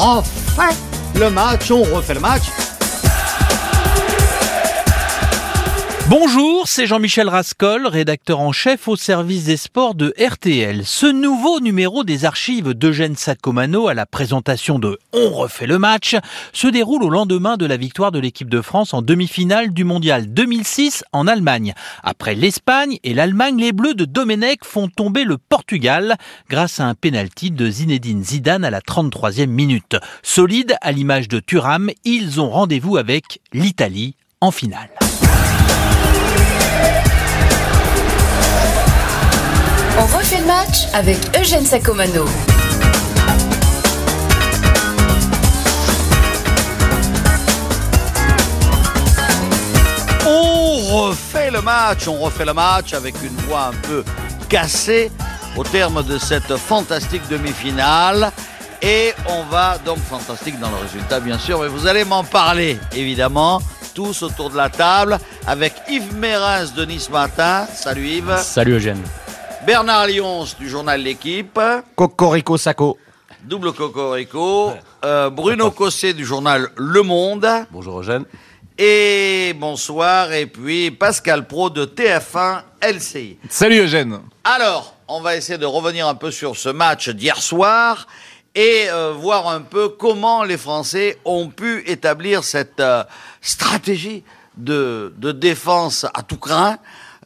refait 0.00 0.76
le 1.14 1.30
match, 1.30 1.70
on 1.70 1.82
refait 1.82 2.14
le 2.14 2.20
match. 2.20 2.44
Bonjour, 6.10 6.66
c'est 6.66 6.88
Jean-Michel 6.88 7.28
Rascol, 7.28 7.86
rédacteur 7.86 8.40
en 8.40 8.50
chef 8.50 8.88
au 8.88 8.96
service 8.96 9.44
des 9.44 9.56
sports 9.56 9.94
de 9.94 10.12
RTL. 10.18 10.84
Ce 10.84 11.06
nouveau 11.06 11.60
numéro 11.60 12.02
des 12.02 12.24
archives 12.24 12.74
d'Eugène 12.74 13.14
Sacomano 13.14 13.86
à 13.86 13.94
la 13.94 14.06
présentation 14.06 14.80
de 14.80 14.98
On 15.12 15.30
refait 15.30 15.68
le 15.68 15.78
match 15.78 16.16
se 16.52 16.66
déroule 16.66 17.04
au 17.04 17.10
lendemain 17.10 17.56
de 17.56 17.64
la 17.64 17.76
victoire 17.76 18.10
de 18.10 18.18
l'équipe 18.18 18.48
de 18.48 18.60
France 18.60 18.92
en 18.92 19.02
demi-finale 19.02 19.72
du 19.72 19.84
mondial 19.84 20.26
2006 20.34 21.04
en 21.12 21.28
Allemagne. 21.28 21.74
Après 22.02 22.34
l'Espagne 22.34 22.98
et 23.04 23.14
l'Allemagne, 23.14 23.60
les 23.60 23.70
Bleus 23.70 23.94
de 23.94 24.04
Domenech 24.04 24.64
font 24.64 24.88
tomber 24.88 25.22
le 25.22 25.38
Portugal 25.38 26.16
grâce 26.48 26.80
à 26.80 26.86
un 26.86 26.96
penalty 26.96 27.52
de 27.52 27.70
Zinedine 27.70 28.24
Zidane 28.24 28.64
à 28.64 28.70
la 28.70 28.80
33e 28.80 29.46
minute. 29.46 29.96
Solide 30.24 30.74
à 30.80 30.90
l'image 30.90 31.28
de 31.28 31.38
Thuram, 31.38 31.88
ils 32.02 32.40
ont 32.40 32.50
rendez-vous 32.50 32.96
avec 32.96 33.38
l'Italie 33.52 34.16
en 34.40 34.50
finale. 34.50 34.90
Match 40.70 40.86
avec 40.92 41.18
Eugène 41.36 41.64
Sacomano. 41.64 42.24
On 50.26 51.08
refait 51.08 51.50
le 51.50 51.60
match, 51.60 52.06
on 52.06 52.18
refait 52.18 52.44
le 52.44 52.52
match 52.52 52.94
avec 52.94 53.14
une 53.22 53.36
voix 53.48 53.70
un 53.72 53.88
peu 53.88 54.04
cassée 54.48 55.10
au 55.56 55.64
terme 55.64 56.04
de 56.04 56.18
cette 56.18 56.56
fantastique 56.56 57.22
demi-finale. 57.28 58.30
Et 58.82 59.12
on 59.28 59.42
va 59.44 59.76
donc 59.78 59.98
fantastique 59.98 60.58
dans 60.60 60.70
le 60.70 60.76
résultat 60.76 61.20
bien 61.20 61.38
sûr, 61.38 61.60
mais 61.60 61.68
vous 61.68 61.86
allez 61.86 62.04
m'en 62.04 62.24
parler 62.24 62.78
évidemment 62.94 63.60
tous 63.94 64.22
autour 64.22 64.50
de 64.50 64.56
la 64.56 64.68
table 64.68 65.18
avec 65.46 65.74
Yves 65.88 66.14
Mérins 66.14 66.66
de 66.76 66.84
Nice 66.84 67.10
Matin. 67.10 67.66
Salut 67.74 68.06
Yves. 68.06 68.38
Salut 68.38 68.74
Eugène. 68.74 69.02
Bernard 69.66 70.06
Lyons 70.06 70.46
du 70.58 70.68
journal 70.68 71.02
L'équipe. 71.02 71.60
Cocorico 71.94 72.56
Saco. 72.56 72.98
Double 73.44 73.72
Cocorico. 73.72 74.72
Euh, 75.04 75.28
Bruno 75.28 75.70
Cossé 75.70 76.14
du 76.14 76.24
journal 76.24 76.68
Le 76.76 77.02
Monde. 77.02 77.46
Bonjour 77.70 78.00
Eugène. 78.00 78.24
Et 78.78 79.52
bonsoir. 79.58 80.32
Et 80.32 80.46
puis 80.46 80.90
Pascal 80.90 81.46
Pro 81.46 81.68
de 81.68 81.84
TF1 81.84 82.62
LCI. 82.82 83.38
Salut 83.50 83.80
Eugène. 83.80 84.20
Alors, 84.44 84.94
on 85.08 85.20
va 85.20 85.36
essayer 85.36 85.58
de 85.58 85.66
revenir 85.66 86.08
un 86.08 86.14
peu 86.14 86.30
sur 86.30 86.56
ce 86.56 86.70
match 86.70 87.10
d'hier 87.10 87.36
soir 87.42 88.06
et 88.54 88.86
euh, 88.88 89.12
voir 89.12 89.48
un 89.48 89.60
peu 89.60 89.90
comment 89.90 90.42
les 90.42 90.56
Français 90.56 91.18
ont 91.26 91.48
pu 91.48 91.84
établir 91.86 92.44
cette 92.44 92.80
euh, 92.80 93.04
stratégie 93.42 94.24
de, 94.56 95.12
de 95.18 95.32
défense 95.32 96.06
à 96.14 96.22
tout 96.22 96.38
craint. 96.38 96.78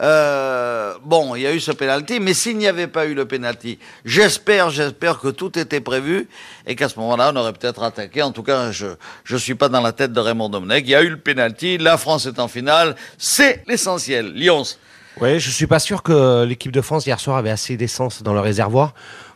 Euh, 0.02 0.94
bon, 1.04 1.36
il 1.36 1.42
y 1.42 1.46
a 1.46 1.54
eu 1.54 1.60
ce 1.60 1.70
penalty, 1.70 2.18
mais 2.18 2.34
s'il 2.34 2.58
n'y 2.58 2.66
avait 2.66 2.88
pas 2.88 3.06
eu 3.06 3.14
le 3.14 3.26
penalty, 3.26 3.78
j'espère, 4.04 4.70
j'espère 4.70 5.20
que 5.20 5.28
tout 5.28 5.56
était 5.58 5.80
prévu 5.80 6.28
et 6.66 6.74
qu'à 6.74 6.88
ce 6.88 6.98
moment-là, 6.98 7.30
on 7.32 7.36
aurait 7.36 7.52
peut-être 7.52 7.82
attaqué. 7.82 8.22
En 8.22 8.32
tout 8.32 8.42
cas, 8.42 8.72
je 8.72 8.86
je 9.22 9.36
suis 9.36 9.54
pas 9.54 9.68
dans 9.68 9.80
la 9.80 9.92
tête 9.92 10.12
de 10.12 10.20
Raymond 10.20 10.48
Domenech. 10.48 10.84
Il 10.84 10.90
y 10.90 10.94
a 10.94 11.02
eu 11.02 11.10
le 11.10 11.18
penalty, 11.18 11.78
la 11.78 11.96
France 11.96 12.26
est 12.26 12.38
en 12.38 12.48
finale, 12.48 12.96
c'est 13.18 13.62
l'essentiel. 13.68 14.32
Lyons. 14.34 14.64
Oui, 15.20 15.38
je 15.38 15.50
suis 15.50 15.68
pas 15.68 15.78
sûr 15.78 16.02
que 16.02 16.44
l'équipe 16.44 16.72
de 16.72 16.80
France 16.80 17.06
hier 17.06 17.20
soir 17.20 17.36
avait 17.36 17.50
assez 17.50 17.76
d'essence 17.76 18.24
dans 18.24 18.34
le 18.34 18.40
réservoir 18.40 18.94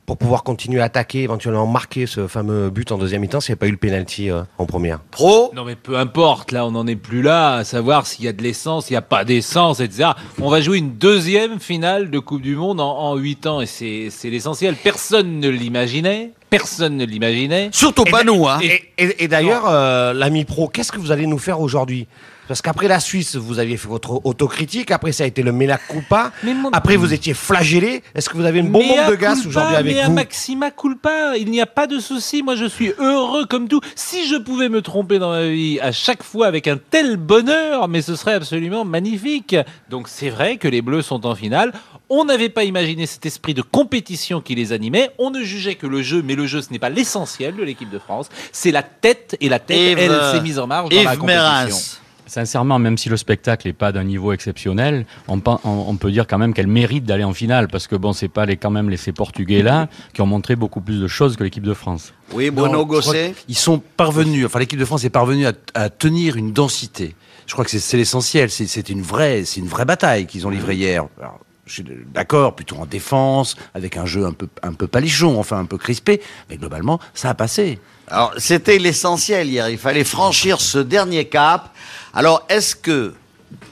pour 0.09 0.17
pouvoir 0.17 0.43
continuer 0.43 0.81
à 0.81 0.85
attaquer, 0.85 1.23
éventuellement 1.23 1.67
marquer 1.67 2.07
ce 2.07 2.27
fameux 2.29 2.71
but 2.71 2.91
en 2.93 2.97
deuxième 2.97 3.21
mi-temps 3.21 3.41
s'il 3.41 3.53
n'y 3.53 3.57
avait 3.57 3.59
pas 3.59 3.67
eu 3.67 3.73
le 3.73 3.77
penalty 3.77 4.31
euh, 4.31 4.41
en 4.57 4.65
première. 4.65 5.01
Pro. 5.11 5.53
Non 5.55 5.65
mais 5.65 5.77
peu 5.77 5.99
importe, 5.99 6.51
là 6.51 6.65
on 6.65 6.71
n'en 6.71 6.87
est 6.87 6.97
plus 6.97 7.21
là 7.21 7.57
à 7.57 7.65
savoir 7.65 8.07
s'il 8.07 8.25
y 8.25 8.29
a 8.29 8.33
de 8.33 8.43
l'essence, 8.43 8.87
s'il 8.87 8.95
n'y 8.95 8.99
a 8.99 9.03
pas 9.03 9.27
d'essence, 9.27 9.81
etc. 9.81 10.13
On 10.41 10.49
va 10.49 10.63
jouer 10.63 10.79
une 10.79 10.95
deuxième 10.97 11.61
finale 11.61 12.11
de 12.11 12.19
Coupe 12.21 12.41
du 12.41 12.57
Monde 12.57 12.81
en, 12.81 12.89
en 12.99 13.17
8 13.17 13.47
ans 13.47 13.61
et 13.61 13.67
c'est 13.67 14.09
c'est 14.11 14.31
l'essentiel. 14.31 14.77
Personne 14.83 15.41
ne 15.41 15.49
l'imaginait, 15.51 16.31
personne 16.49 16.97
ne 16.97 17.05
l'imaginait. 17.05 17.69
Surtout 17.73 18.05
pas 18.05 18.25
nous, 18.25 18.49
hein. 18.49 18.61
Et, 18.63 18.81
et- 18.97 19.25
et 19.25 19.29
d'ailleurs, 19.29 19.65
euh, 19.69 20.15
l'ami 20.15 20.47
pro, 20.47 20.69
qu'est-ce 20.69 20.91
que 20.91 20.99
vous 20.99 21.13
allez 21.13 21.27
nous 21.27 21.37
faire 21.39 21.61
aujourd'hui? 21.61 22.07
Parce 22.49 22.63
qu'après 22.63 22.89
la 22.89 22.99
Suisse, 22.99 23.37
vous 23.37 23.59
aviez 23.59 23.77
fait 23.77 23.89
votre 23.89 24.25
autocritique, 24.25 24.91
après 24.91 25.13
ça 25.13 25.25
a 25.25 25.27
été 25.27 25.43
le 25.43 25.53
Mea 25.53 25.77
culpa, 25.77 26.33
mon- 26.43 26.71
après 26.71 26.97
vous 26.97 27.13
étiez 27.13 27.35
flagellé. 27.35 28.03
Est-ce 28.15 28.29
que 28.31 28.37
vous 28.37 28.47
avez 28.47 28.61
une 28.61 28.71
Mea 28.71 29.09
de 29.11 29.15
gaz 29.15 29.47
aujourd'hui 29.47 29.77
avec 29.77 29.95
mea 29.97 30.07
vous 30.07 30.13
maxima 30.15 30.71
culpa, 30.71 31.37
il 31.37 31.51
n'y 31.51 31.61
a 31.61 31.67
pas 31.67 31.87
de 31.87 31.99
souci, 32.01 32.43
moi 32.43 32.57
je 32.57 32.65
suis 32.65 32.93
heureux 32.99 33.45
comme 33.47 33.69
tout. 33.69 33.81
Si 33.95 34.27
je 34.27 34.37
pouvais 34.37 34.69
me 34.71 34.81
tromper 34.83 35.19
dans 35.19 35.31
ma 35.31 35.47
vie 35.47 35.79
à 35.81 35.93
chaque 35.93 36.23
fois 36.23 36.47
avec 36.47 36.67
un 36.67 36.79
tel 36.79 37.17
bonheur, 37.19 37.87
mais 37.89 38.01
ce 38.03 38.17
serait 38.17 38.35
absolument 38.35 38.85
magnifique. 38.85 39.55
Donc 39.91 40.09
c'est 40.09 40.31
vrai 40.31 40.57
que 40.57 40.69
les 40.69 40.81
Bleus 40.83 41.03
sont 41.03 41.27
en 41.27 41.35
finale. 41.35 41.73
On 42.09 42.25
n'avait 42.25 42.49
pas 42.49 42.65
imaginé 42.65 43.05
cet 43.05 43.27
esprit 43.27 43.53
de 43.53 43.61
compétition 43.61 44.41
qui 44.41 44.55
les 44.55 44.73
animait. 44.73 45.11
On 45.19 45.31
ne 45.31 45.43
jugeait 45.43 45.75
que 45.75 45.87
le 45.87 46.01
jeu, 46.03 46.23
mais 46.25 46.35
le 46.35 46.47
jeu 46.47 46.63
ce 46.63 46.73
n'est 46.73 46.79
pas 46.79 46.89
l'essentiel 46.89 47.55
de 47.57 47.63
l'équipe 47.63 47.91
de 47.91 47.99
France. 47.99 48.31
C'est 48.53 48.71
la 48.71 48.83
tête 48.83 49.37
et 49.43 49.51
la 49.51 49.59
tête, 49.59 49.77
Yves, 49.77 49.99
elle 49.99 50.21
s'est 50.33 50.41
mise 50.41 50.59
en 50.59 50.67
marche 50.67 50.89
dans 50.89 51.03
la 51.05 51.17
compétition. 51.17 51.99
Sincèrement, 52.29 52.79
même 52.79 52.97
si 52.99 53.09
le 53.09 53.17
spectacle 53.17 53.67
n'est 53.67 53.73
pas 53.73 53.91
d'un 53.91 54.05
niveau 54.05 54.33
exceptionnel, 54.33 55.07
on, 55.27 55.41
pen- 55.41 55.59
on- 55.65 55.87
on 55.89 55.97
peut 55.97 56.11
dire 56.13 56.27
quand 56.27 56.39
même 56.39 56.55
qu'elle 56.55 56.67
mérite 56.69 57.05
d'aller 57.05 57.25
en 57.25 57.33
finale 57.33 57.69
parce 57.69 57.87
que 57.87 57.97
bon, 57.97 58.13
c'est 58.13 58.29
pas 58.29 58.47
les, 58.47 58.57
quand 58.57 58.71
même 58.71 58.91
les, 58.91 58.97
ces 58.97 59.13
Portugais 59.13 59.63
là 59.63 59.89
qui 60.13 60.21
ont 60.21 60.27
montré 60.27 60.55
beaucoup 60.55 60.81
plus 60.81 61.01
de 61.01 61.09
choses 61.09 61.37
que 61.37 61.43
l'équipe 61.45 61.65
de 61.65 61.75
France. 61.75 62.13
Oui, 62.35 62.51
Bruno 62.51 62.85
Gosset. 62.87 63.35
qu'ils 63.47 63.57
sont 63.57 63.81
parvenus, 63.97 64.47
enfin 64.47 64.59
l'équipe 64.59 64.79
de 64.79 64.85
France 64.85 65.05
est 65.05 65.11
parvenue 65.11 65.47
à, 65.47 65.53
à 65.75 65.89
tenir 65.91 66.37
une 66.37 66.53
densité. 66.53 67.15
Je 67.47 67.55
crois 67.55 67.65
que 67.65 67.71
c'est- 67.71 67.97
l'essentiel. 67.97 68.51
C'est 68.51 68.67
c'est 68.67 68.91
une 68.91 69.01
vraie, 69.01 69.45
c'est 69.47 69.61
une 69.61 69.69
vraie 69.69 69.87
bataille 69.87 70.27
qu'ils 70.27 70.47
ont 70.47 70.51
livrée 70.51 70.77
hier. 70.77 71.07
Alors, 71.19 71.41
je 71.69 71.75
suis 71.75 71.85
d'accord, 72.13 72.57
plutôt 72.57 72.77
en 72.77 72.87
défense, 72.87 73.57
avec 73.75 73.97
un 73.97 74.07
jeu 74.07 74.27
un 74.27 74.33
peu, 74.33 74.49
un 74.63 74.73
peu 74.73 74.87
palichon, 74.87 75.39
enfin 75.39 75.59
un 75.59 75.67
peu 75.67 75.79
crispé, 75.79 76.21
mais 76.49 76.57
globalement, 76.57 76.99
ça 77.15 77.31
a 77.31 77.35
passé. 77.35 77.79
Alors, 78.09 78.33
c'était 78.39 78.79
l'essentiel 78.79 79.49
hier. 79.49 79.69
Il 79.69 79.79
fallait 79.79 80.05
franchir 80.05 80.61
ce 80.61 80.79
dernier 80.79 81.27
cap. 81.27 81.75
Alors, 82.15 82.47
est-ce 82.49 82.75
que 82.75 83.15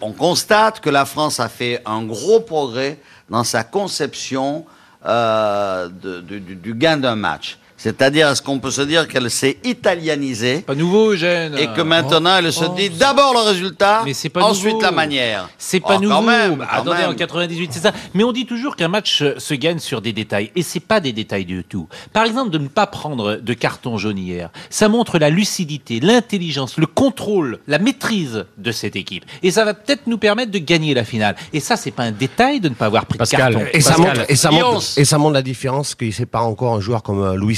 on 0.01 0.13
constate 0.13 0.81
que 0.81 0.91
la 0.91 1.05
France 1.05 1.41
a 1.41 1.49
fait 1.49 1.83
un 1.87 2.03
gros 2.03 2.41
progrès 2.41 2.99
dans 3.31 3.45
sa 3.45 3.65
conception 3.65 4.67
euh, 5.07 5.89
du 5.89 6.75
gain 6.75 6.99
d'un 6.99 7.17
match? 7.17 7.59
C'est-à-dire, 7.87 8.29
est-ce 8.31 8.43
qu'on 8.43 8.59
peut 8.59 8.73
se 8.73 8.83
dire 8.83 9.07
qu'elle 9.07 9.31
s'est 9.31 9.59
italianisée 9.63 10.63
Pas 10.63 10.75
nouveau, 10.75 11.13
Eugène. 11.13 11.57
et 11.57 11.69
que 11.69 11.83
maintenant 11.83 12.37
elle 12.39 12.53
se 12.53 12.65
oh, 12.65 12.75
dit 12.77 12.91
d'abord 12.91 13.33
le 13.33 13.49
résultat, 13.49 14.03
Mais 14.05 14.13
c'est 14.13 14.29
pas 14.29 14.43
ensuite 14.43 14.73
nouveau. 14.73 14.83
la 14.83 14.91
manière 14.91 15.49
C'est 15.57 15.79
pas 15.79 15.95
Oh, 15.97 16.01
nouveau. 16.01 16.15
Quand 16.17 16.23
même, 16.23 16.57
Bah, 16.57 16.67
quand 16.69 16.81
Attendez, 16.83 17.03
même. 17.03 17.11
en 17.11 17.15
98, 17.15 17.71
c'est 17.73 17.79
ça. 17.81 17.93
Mais 18.13 18.25
on 18.25 18.33
dit 18.33 18.45
toujours 18.45 18.75
qu'un 18.75 18.89
match 18.89 19.23
euh, 19.23 19.35
se 19.39 19.55
gagne 19.55 19.79
sur 19.79 20.01
des 20.03 20.13
détails. 20.13 20.51
Et 20.57 20.63
c'est 20.63 20.81
pas 20.81 20.99
des 20.99 21.13
détails 21.13 21.45
du 21.45 21.63
tout. 21.63 21.89
Par 22.13 22.25
exemple, 22.25 22.51
de 22.51 22.59
ne 22.59 22.67
pas 22.67 22.89
prendre 22.89 23.37
de 23.37 23.53
carton 23.55 23.97
jaune 23.99 24.19
hier. 24.19 24.51
Ça 24.69 24.89
montre 24.89 25.19
la 25.21 25.31
lucidité, 25.31 26.01
l'intelligence, 26.01 26.79
le 26.79 26.87
contrôle, 26.87 27.61
la 27.69 27.79
maîtrise 27.79 28.47
de 28.59 28.73
cette 28.73 28.97
équipe. 28.97 29.25
Et 29.45 29.53
ça 29.53 29.65
va 29.65 29.75
peut-être 29.75 30.09
nous 30.09 30.19
permettre 30.19 30.51
de 30.51 30.59
gagner 30.59 30.93
la 30.93 31.05
finale. 31.05 31.37
Et 31.53 31.61
ça, 31.61 31.77
c'est 31.77 31.93
pas 31.93 32.03
un 32.03 32.11
détail 32.13 32.59
de 32.59 32.69
ne 32.69 32.75
pas 32.75 32.87
avoir 32.87 33.07
pris 33.07 33.17
Pascal, 33.19 33.53
de 33.55 33.59
carton. 33.59 33.71
Et 33.73 33.81
ça, 33.81 33.97
montre, 33.97 34.21
et, 34.29 34.35
ça 34.35 34.51
Lyons. 34.51 34.73
montre, 34.73 34.87
et 34.97 35.05
ça 35.05 35.19
montre 35.19 35.35
la 35.35 35.43
différence 35.43 35.95
qu'il 35.95 36.13
sépare 36.13 36.47
encore 36.47 36.75
un 36.75 36.81
joueur 36.81 37.03
comme 37.05 37.23
euh, 37.23 37.35
Louis 37.37 37.55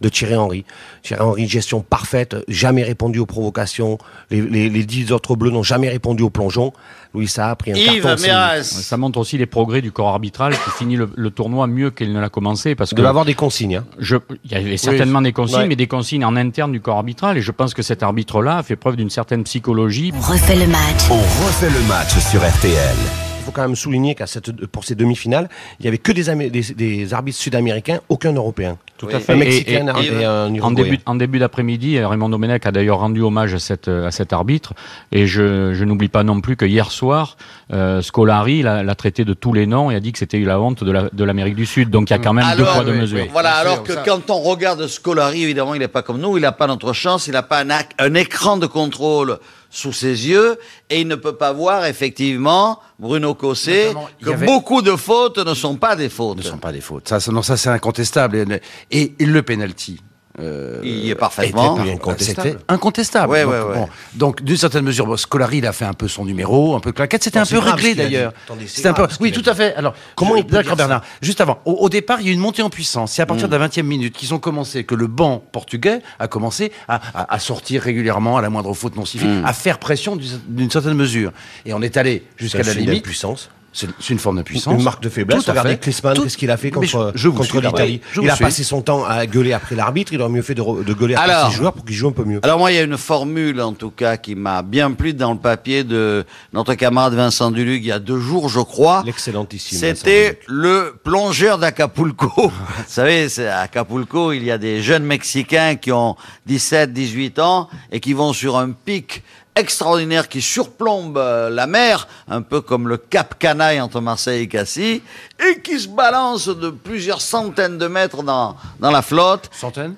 De 0.00 0.08
Thierry 0.08 0.36
Henry. 0.36 0.64
Thierry 1.02 1.22
Henry, 1.22 1.48
gestion 1.48 1.80
parfaite, 1.80 2.36
jamais 2.48 2.82
répondu 2.82 3.18
aux 3.18 3.26
provocations. 3.26 3.98
Les, 4.30 4.40
les, 4.42 4.68
les 4.68 4.84
dix 4.84 5.12
autres 5.12 5.36
bleus 5.36 5.50
n'ont 5.50 5.62
jamais 5.62 5.88
répondu 5.88 6.22
au 6.22 6.30
plongeon. 6.30 6.72
Louis 7.14 7.26
Saha 7.26 7.50
a 7.50 7.56
pris 7.56 7.72
un 7.72 7.74
Yves 7.74 8.02
carton. 8.02 8.62
Ça 8.62 8.96
montre 8.96 9.18
aussi 9.18 9.36
les 9.36 9.46
progrès 9.46 9.80
du 9.82 9.90
corps 9.90 10.08
arbitral 10.08 10.52
qui 10.52 10.70
finit 10.78 10.96
le, 10.96 11.10
le 11.16 11.30
tournoi 11.30 11.66
mieux 11.66 11.90
qu'il 11.90 12.12
ne 12.12 12.20
l'a 12.20 12.28
commencé 12.28 12.74
parce 12.76 12.90
De 12.90 12.96
que 12.96 13.02
l'avoir 13.02 13.24
des 13.24 13.34
consignes. 13.34 13.76
hein. 13.76 13.84
je, 13.98 14.16
il 14.44 14.52
y 14.52 14.54
avait 14.54 14.76
certainement 14.76 15.20
des 15.20 15.32
consignes, 15.32 15.58
Ouais. 15.62 15.66
mais 15.66 15.76
des 15.76 15.88
consignes 15.88 16.24
en 16.24 16.36
interne 16.36 16.70
du 16.70 16.80
corps 16.80 16.98
arbitral 16.98 17.36
et 17.36 17.40
je 17.42 17.50
pense 17.50 17.74
que 17.74 17.82
cet 17.82 18.02
arbitre-là 18.04 18.58
a 18.58 18.62
fait 18.62 18.76
preuve 18.76 18.94
d'une 18.96 19.10
certaine 19.10 19.42
psychologie. 19.44 20.12
On 20.14 20.20
refait 20.32 20.54
le 20.56 20.66
match. 20.68 21.10
On 21.10 21.16
refait 21.46 21.70
le 21.70 21.80
match 21.88 22.16
sur 22.30 22.40
RTL. 22.48 22.96
Il 23.40 23.44
faut 23.44 23.50
quand 23.52 23.62
même 23.62 23.74
souligner 23.74 24.14
qu'à 24.14 24.26
cette, 24.28 24.66
pour 24.66 24.84
ces 24.84 24.94
demi-finales, 24.94 25.48
il 25.80 25.86
y 25.86 25.88
avait 25.88 25.98
que 25.98 26.12
des, 26.12 26.28
Amé- 26.28 26.50
des, 26.50 26.62
des 26.74 27.12
arbitres 27.14 27.38
sud-américains, 27.38 27.98
aucun 28.08 28.32
européen. 28.34 28.76
Tout 29.00 29.08
à 29.10 29.18
fait. 29.18 29.32
Un 29.32 29.36
Et- 29.36 29.38
Mexicain 29.38 29.86
et- 29.98 30.04
et, 30.04 30.20
et- 30.20 30.24
un 30.26 30.52
En 30.62 30.70
début, 30.72 30.98
en 31.06 31.14
début 31.14 31.38
d'après-midi, 31.38 31.98
Raymond 31.98 32.28
Domenech 32.28 32.66
a 32.66 32.70
d'ailleurs 32.70 32.98
rendu 32.98 33.22
hommage 33.22 33.54
à, 33.54 33.58
cette, 33.58 33.88
à 33.88 34.10
cet 34.10 34.34
arbitre. 34.34 34.74
Et 35.10 35.26
je, 35.26 35.72
je 35.72 35.84
n'oublie 35.86 36.08
pas 36.10 36.22
non 36.22 36.42
plus 36.42 36.54
que 36.56 36.66
hier 36.66 36.90
soir, 36.90 37.38
euh, 37.72 38.02
Scolari 38.02 38.60
l'a 38.62 38.94
traité 38.94 39.24
de 39.24 39.32
tous 39.32 39.54
les 39.54 39.66
noms 39.66 39.90
et 39.90 39.94
a 39.96 40.00
dit 40.00 40.12
que 40.12 40.18
c'était 40.18 40.38
la 40.40 40.60
honte 40.60 40.84
de 40.84 40.92
la- 40.92 41.08
de 41.10 41.24
l'Amérique 41.24 41.56
du 41.56 41.64
Sud. 41.64 41.88
Donc 41.88 42.10
il 42.10 42.12
y 42.12 42.16
a 42.16 42.18
quand 42.18 42.34
même 42.34 42.44
deux 42.58 42.64
poids, 42.64 42.84
deux 42.84 42.92
oui, 42.92 42.98
mesures. 42.98 43.26
Voilà, 43.32 43.52
alors 43.54 43.76
sûr, 43.76 43.82
que 43.84 43.94
ça. 43.94 44.02
quand 44.04 44.28
on 44.28 44.40
regarde 44.40 44.86
Scolari, 44.86 45.42
évidemment, 45.44 45.72
il 45.74 45.78
n'est 45.80 45.88
pas 45.88 46.02
comme 46.02 46.18
nous, 46.20 46.36
il 46.36 46.42
n'a 46.42 46.52
pas 46.52 46.66
notre 46.66 46.92
chance, 46.92 47.26
il 47.26 47.32
n'a 47.32 47.42
pas 47.42 47.64
un 47.98 48.14
écran 48.14 48.58
de 48.58 48.66
contrôle 48.66 49.38
sous 49.70 49.92
ses 49.92 50.28
yeux, 50.28 50.58
et 50.90 51.00
il 51.00 51.06
ne 51.08 51.14
peut 51.14 51.36
pas 51.36 51.52
voir, 51.52 51.86
effectivement, 51.86 52.80
Bruno 52.98 53.34
Cossé, 53.34 53.94
que 54.22 54.30
avait- 54.30 54.46
beaucoup 54.46 54.82
de 54.82 54.96
fautes 54.96 55.38
ne 55.38 55.54
sont 55.54 55.76
pas 55.76 55.94
des 55.96 56.08
fautes. 56.08 56.38
ne 56.38 56.42
sont 56.42 56.58
pas 56.58 56.72
des 56.72 56.80
fautes. 56.80 57.08
Ça, 57.08 57.18
non, 57.30 57.42
ça 57.42 57.56
c'est 57.56 57.70
incontestable. 57.70 58.36
Et, 58.36 58.60
et- 58.90 59.14
et 59.18 59.26
le 59.26 59.42
penalty. 59.42 60.00
Euh, 60.40 60.80
Il 60.82 60.98
y 61.06 61.10
est 61.10 61.14
parfaitement. 61.14 61.78
incontestable. 61.78 62.48
C'était 62.50 62.64
incontestable. 62.68 63.32
Ouais, 63.32 63.42
donc, 63.44 63.52
ouais, 63.52 63.60
ouais. 63.60 63.74
bon. 63.74 63.88
Donc, 64.14 64.42
d'une 64.42 64.56
certaine 64.56 64.84
mesure, 64.84 65.06
bon, 65.06 65.16
Scolari, 65.16 65.58
il 65.58 65.66
a 65.66 65.72
fait 65.72 65.84
un 65.84 65.92
peu 65.92 66.08
son 66.08 66.24
numéro, 66.24 66.74
un 66.74 66.80
peu 66.80 66.92
claquette. 66.92 67.22
C'était 67.24 67.38
un 67.38 67.46
peu 67.46 67.58
réglé 67.58 67.94
d'ailleurs. 67.94 68.32
C'était 68.66 68.88
un 68.88 68.92
peu. 68.92 69.06
Oui, 69.20 69.32
tout 69.32 69.42
à 69.46 69.54
fait. 69.54 69.74
Alors, 69.74 69.94
Comment 70.16 70.32
je- 70.34 70.38
il 70.40 70.44
peut 70.46 70.56
D'accord, 70.56 70.76
Bernard. 70.76 71.02
Juste 71.22 71.40
avant, 71.40 71.58
au, 71.64 71.72
au 71.72 71.88
départ, 71.88 72.20
il 72.20 72.26
y 72.26 72.28
a 72.28 72.32
eu 72.32 72.34
une 72.34 72.40
montée 72.40 72.62
en 72.62 72.70
puissance. 72.70 73.12
C'est 73.12 73.22
à 73.22 73.26
partir 73.26 73.46
Mm. 73.46 73.50
de 73.50 73.56
la 73.56 73.58
20e 73.68 73.86
minute 73.86 74.16
qu'ils 74.16 74.32
ont 74.34 74.38
commencé, 74.38 74.84
que 74.84 74.94
le 74.94 75.06
banc 75.06 75.42
portugais 75.52 76.00
a 76.18 76.28
commencé 76.28 76.72
à, 76.88 77.00
à- 77.14 77.34
à 77.34 77.38
sortir 77.38 77.82
régulièrement 77.82 78.36
à 78.36 78.42
la 78.42 78.50
moindre 78.50 78.72
faute 78.74 78.96
non 78.96 79.04
civique, 79.04 79.28
Mm. 79.28 79.44
à 79.44 79.52
faire 79.52 79.78
pression 79.78 80.16
d'une 80.16 80.30
d'une 80.48 80.70
certaine 80.70 80.94
mesure. 80.94 81.32
Et 81.66 81.72
on 81.74 81.82
est 81.82 81.96
allé 81.96 82.24
jusqu'à 82.36 82.62
la 82.62 82.74
limite. 82.74 83.02
puissance. 83.02 83.50
C'est 83.72 83.88
c'est 84.00 84.12
une 84.12 84.18
forme 84.18 84.38
de 84.38 84.42
puissance. 84.42 84.74
Une 84.74 84.82
marque 84.82 85.02
de 85.02 85.08
faiblesse. 85.08 85.44
Tout 85.44 85.50
Regardez. 85.52 85.76
Klinsmann, 85.78 86.14
Tout- 86.14 86.22
qu'est-ce 86.24 86.36
qu'il 86.36 86.50
a 86.50 86.56
fait 86.56 86.70
contre, 86.72 86.88
je- 86.88 86.98
je 87.18 87.28
vous 87.28 87.36
contre 87.38 87.60
l'Italie 87.60 88.00
oui, 88.16 88.24
Il 88.24 88.30
a 88.30 88.34
suis. 88.34 88.44
passé 88.44 88.64
son 88.64 88.82
temps 88.82 89.04
à 89.04 89.24
gueuler 89.26 89.52
après 89.52 89.76
l'arbitre. 89.76 90.12
Il 90.12 90.20
aurait 90.20 90.30
mieux 90.30 90.42
fait 90.42 90.54
de, 90.56 90.62
gueuler 90.92 91.14
après 91.14 91.30
Alors- 91.30 91.50
ses 91.52 91.56
joueurs 91.56 91.72
pour 91.72 91.84
qu'ils 91.84 91.94
jouent 91.94 92.08
un 92.08 92.12
peu 92.12 92.24
mieux. 92.24 92.40
Alors 92.42 92.58
moi, 92.58 92.72
il 92.72 92.74
y 92.74 92.78
a 92.78 92.82
une 92.82 92.96
formule, 92.98 93.60
en 93.60 93.72
tout 93.72 93.90
cas, 93.90 94.16
qui 94.16 94.34
m'a 94.34 94.62
bien 94.62 94.90
plu 94.90 95.14
dans 95.14 95.32
le 95.32 95.38
papier 95.38 95.84
de 95.84 96.24
notre 96.52 96.74
camarade 96.74 97.14
Vincent 97.14 97.50
Dulugue 97.52 97.84
il 97.84 97.88
y 97.88 97.92
a 97.92 98.00
deux 98.00 98.18
jours, 98.18 98.48
je 98.48 98.60
crois. 98.60 99.02
L'excellentissime. 99.06 99.78
C'était 99.78 100.40
le 100.48 100.96
plongeur 101.04 101.58
d'Acapulco. 101.58 102.32
Vous 102.36 102.50
savez, 102.88 103.28
c'est- 103.28 103.46
à 103.46 103.60
Acapulco, 103.60 104.32
il 104.32 104.42
y 104.44 104.50
a 104.50 104.58
des 104.58 104.82
jeunes 104.82 105.04
Mexicains 105.04 105.76
qui 105.76 105.92
ont 105.92 106.16
17, 106.46 106.92
18 106.92 107.38
ans 107.38 107.68
et 107.92 108.00
qui 108.00 108.14
vont 108.14 108.32
sur 108.32 108.56
un 108.58 108.70
pic 108.72 109.22
extraordinaire 109.60 110.28
qui 110.28 110.40
surplombe 110.40 111.16
euh, 111.18 111.48
la 111.50 111.66
mer, 111.66 112.08
un 112.28 112.42
peu 112.42 112.60
comme 112.60 112.88
le 112.88 112.96
Cap 112.96 113.38
Canaille 113.38 113.80
entre 113.80 114.00
Marseille 114.00 114.42
et 114.42 114.48
Cassis, 114.48 115.02
et 115.38 115.60
qui 115.62 115.78
se 115.78 115.88
balance 115.88 116.48
de 116.48 116.70
plusieurs 116.70 117.20
centaines 117.20 117.78
de 117.78 117.86
mètres 117.86 118.22
dans, 118.22 118.56
dans 118.80 118.90
la 118.90 119.02
flotte. 119.02 119.48
Centaines? 119.52 119.94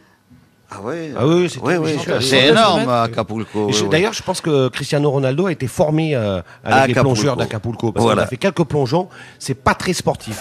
Ah 0.75 0.79
oui, 0.83 1.13
Ah 1.19 1.27
oui, 1.27 1.51
c'est 2.23 2.47
énorme. 2.49 2.89
Acapulco. 2.89 3.69
Je- 3.71 3.77
oui, 3.77 3.83
oui. 3.83 3.89
D'ailleurs, 3.91 4.15
je 4.15 4.23
pense 4.23 4.41
que 4.41 4.69
Cristiano 4.69 5.11
Ronaldo 5.11 5.47
a 5.47 5.53
été 5.53 5.67
formé 5.67 6.15
euh, 6.17 6.41
avec 6.65 6.65
À 6.65 6.87
les 6.87 6.93
Acapulco. 6.93 7.03
plongeurs 7.15 7.37
d'Acapulco. 7.37 7.93
Parce 7.93 8.03
Voilà. 8.03 8.23
qu'il 8.23 8.27
a 8.27 8.31
fait 8.31 8.37
quelques 8.39 8.65
plongeons. 8.65 9.11
C'est 9.39 9.53
pas 9.55 9.75
très 9.75 9.93
sportif. 9.93 10.39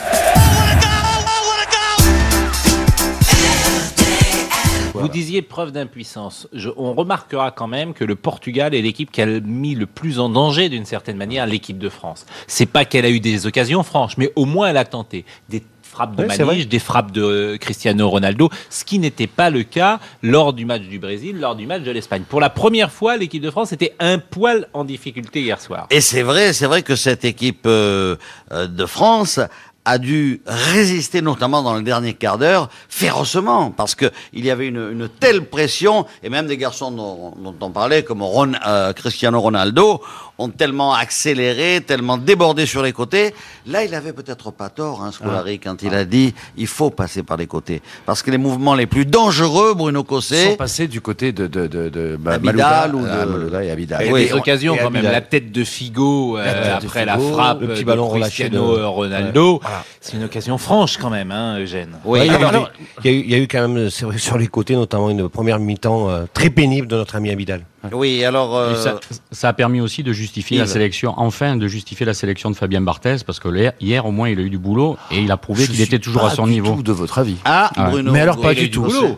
Vous 4.93 5.07
disiez 5.07 5.41
preuve 5.41 5.71
d'impuissance. 5.71 6.47
On 6.77 6.93
remarquera 6.93 7.51
quand 7.51 7.67
même 7.67 7.93
que 7.93 8.03
le 8.03 8.15
Portugal 8.15 8.75
est 8.75 8.81
l'équipe 8.81 9.11
qui 9.11 9.21
a 9.21 9.25
mis 9.25 9.75
le 9.75 9.85
plus 9.85 10.19
en 10.19 10.29
danger, 10.29 10.69
d'une 10.69 10.85
certaine 10.85 11.17
manière, 11.17 11.45
l'équipe 11.45 11.77
de 11.77 11.89
France. 11.89 12.25
C'est 12.47 12.65
pas 12.65 12.85
qu'elle 12.85 13.05
a 13.05 13.09
eu 13.09 13.19
des 13.19 13.45
occasions 13.47 13.83
franches, 13.83 14.17
mais 14.17 14.31
au 14.35 14.45
moins 14.45 14.69
elle 14.69 14.77
a 14.77 14.85
tenté. 14.85 15.25
Des 15.49 15.63
frappes 15.91 16.15
de 16.15 16.25
Manige, 16.25 16.67
des 16.67 16.79
frappes 16.79 17.11
de 17.11 17.21
euh, 17.21 17.57
Cristiano 17.57 18.09
Ronaldo, 18.09 18.49
ce 18.69 18.85
qui 18.85 18.97
n'était 18.97 19.27
pas 19.27 19.49
le 19.49 19.63
cas 19.63 19.99
lors 20.23 20.53
du 20.53 20.65
match 20.65 20.83
du 20.83 20.99
Brésil, 20.99 21.37
lors 21.39 21.55
du 21.55 21.67
match 21.67 21.83
de 21.83 21.91
l'Espagne. 21.91 22.23
Pour 22.27 22.39
la 22.39 22.49
première 22.49 22.91
fois, 22.91 23.17
l'équipe 23.17 23.43
de 23.43 23.51
France 23.51 23.73
était 23.73 23.93
un 23.99 24.17
poil 24.17 24.67
en 24.73 24.85
difficulté 24.85 25.41
hier 25.41 25.59
soir. 25.59 25.87
Et 25.89 26.01
c'est 26.01 26.21
vrai, 26.21 26.53
c'est 26.53 26.65
vrai 26.65 26.81
que 26.81 26.95
cette 26.95 27.25
équipe 27.25 27.65
euh, 27.65 28.15
euh, 28.51 28.67
de 28.67 28.85
France 28.85 29.39
a 29.83 29.97
dû 29.97 30.41
résister, 30.45 31.21
notamment 31.21 31.63
dans 31.63 31.73
le 31.75 31.81
dernier 31.81 32.13
quart 32.13 32.37
d'heure, 32.37 32.69
férocement, 32.87 33.71
parce 33.71 33.95
que 33.95 34.05
il 34.31 34.45
y 34.45 34.51
avait 34.51 34.67
une, 34.67 34.89
une 34.91 35.09
telle 35.09 35.45
pression, 35.45 36.05
et 36.23 36.29
même 36.29 36.45
des 36.47 36.57
garçons 36.57 36.91
dont, 36.91 37.33
dont 37.43 37.55
on 37.61 37.71
parlait, 37.71 38.03
comme 38.03 38.21
Ron- 38.21 38.53
euh, 38.67 38.93
Cristiano 38.93 39.41
Ronaldo, 39.41 40.01
ont 40.37 40.49
tellement 40.49 40.93
accéléré, 40.93 41.81
tellement 41.85 42.17
débordé 42.17 42.65
sur 42.65 42.81
les 42.81 42.93
côtés. 42.93 43.33
Là, 43.67 43.83
il 43.83 43.93
avait 43.93 44.13
peut-être 44.13 44.51
pas 44.51 44.69
tort, 44.69 45.03
hein, 45.03 45.11
Scolari, 45.11 45.59
quand 45.59 45.81
il 45.83 45.93
a 45.93 46.03
dit 46.05 46.33
il 46.57 46.67
faut 46.67 46.89
passer 46.89 47.21
par 47.23 47.37
les 47.37 47.47
côtés, 47.47 47.81
parce 48.05 48.21
que 48.23 48.31
les 48.31 48.37
mouvements 48.39 48.75
les 48.75 48.87
plus 48.87 49.05
dangereux, 49.05 49.73
Bruno 49.75 49.99
Sans 50.01 50.03
Cossé, 50.05 50.55
passer 50.57 50.87
du 50.87 50.99
côté 51.01 51.31
de, 51.31 51.47
de, 51.47 51.67
de, 51.67 51.89
de 51.89 52.17
bah, 52.19 52.37
Malouda, 52.39 52.89
ou 52.93 53.01
de- 53.03 53.07
ah, 53.09 53.25
Malouda 53.25 53.63
et 53.63 53.71
Abidal. 53.71 54.01
Il 54.01 54.05
y 54.07 54.09
a 54.09 54.13
Oui, 54.13 54.25
des 54.27 54.33
on- 54.33 54.37
occasions 54.37 54.75
et 54.75 54.79
quand 54.79 54.89
même. 54.91 55.03
La 55.03 55.21
tête 55.21 55.51
de 55.51 55.63
Figo 55.63 56.37
euh, 56.37 56.45
La 56.45 56.53
tête 56.53 56.81
de 56.81 56.87
après 56.87 57.05
la 57.05 57.17
frappe 57.19 57.61
le 57.61 57.67
petit 57.67 57.81
de 57.81 57.85
ballon 57.85 58.07
relâché 58.07 58.43
Cristiano 58.49 58.77
de- 58.77 58.83
Ronaldo. 58.83 59.61
C'est 59.99 60.17
une 60.17 60.23
occasion 60.23 60.57
franche 60.57 60.97
quand 60.97 61.09
même, 61.09 61.31
hein, 61.31 61.59
Eugène. 61.59 61.97
Oui, 62.05 62.19
Ouais, 62.19 62.27
il, 62.27 62.31
y 62.31 62.35
a 62.35 62.47
alors- 62.47 62.63
eu, 62.63 62.85
il 63.03 63.11
y 63.11 63.13
a 63.13 63.17
eu- 63.17 63.23
il 63.25 63.31
y 63.31 63.35
a 63.35 63.37
eu 63.39 63.47
quand 63.47 63.67
même, 63.67 63.89
c'est 63.89 64.05
vrai, 64.05 64.17
sur 64.17 64.37
les 64.37 64.47
côtés, 64.47 64.75
notamment 64.75 65.09
une 65.09 65.29
première 65.29 65.59
mi-temps 65.59 66.09
euh, 66.09 66.25
très 66.33 66.49
pénible 66.49 66.87
de 66.87 66.95
notre 66.95 67.15
ami 67.15 67.29
Abidal. 67.31 67.65
oui, 67.93 68.23
alors. 68.23 68.55
Euh, 68.57 68.75
ça, 68.75 68.99
ça 69.31 69.49
a 69.49 69.53
permis 69.53 69.81
aussi 69.81 70.03
de 70.03 70.11
justifier 70.13 70.57
la 70.59 70.67
sélection, 70.67 71.13
enfin 71.17 71.55
de 71.55 71.67
justifier 71.67 72.05
la 72.05 72.13
sélection 72.13 72.49
de 72.51 72.55
Fabien 72.55 72.81
Barthez, 72.81 73.17
parce 73.25 73.39
que 73.39 73.47
hier, 73.79 74.05
au 74.05 74.11
moins 74.11 74.29
il 74.29 74.39
a 74.39 74.41
eu 74.41 74.49
du 74.49 74.57
boulot 74.59 74.97
et 75.11 75.19
il 75.19 75.31
a 75.31 75.37
prouvé 75.37 75.65
qu'il 75.67 75.81
était 75.81 75.99
toujours 75.99 76.21
pas 76.21 76.27
à 76.31 76.35
son 76.35 76.45
du 76.45 76.51
niveau. 76.53 76.75
tout 76.75 76.83
de 76.83 76.91
votre 76.91 77.17
avis. 77.19 77.37
Ah, 77.45 77.71
Ah 77.75 77.85
ouais. 77.85 77.91
Bruno. 77.91 78.11
Mais 78.11 78.19
alors, 78.21 78.39
pas 78.39 78.53
il 78.53 78.57
a 78.57 78.61
du 78.61 78.67
eu 78.67 78.71
tout. 78.71 78.83
boulot. 78.83 79.17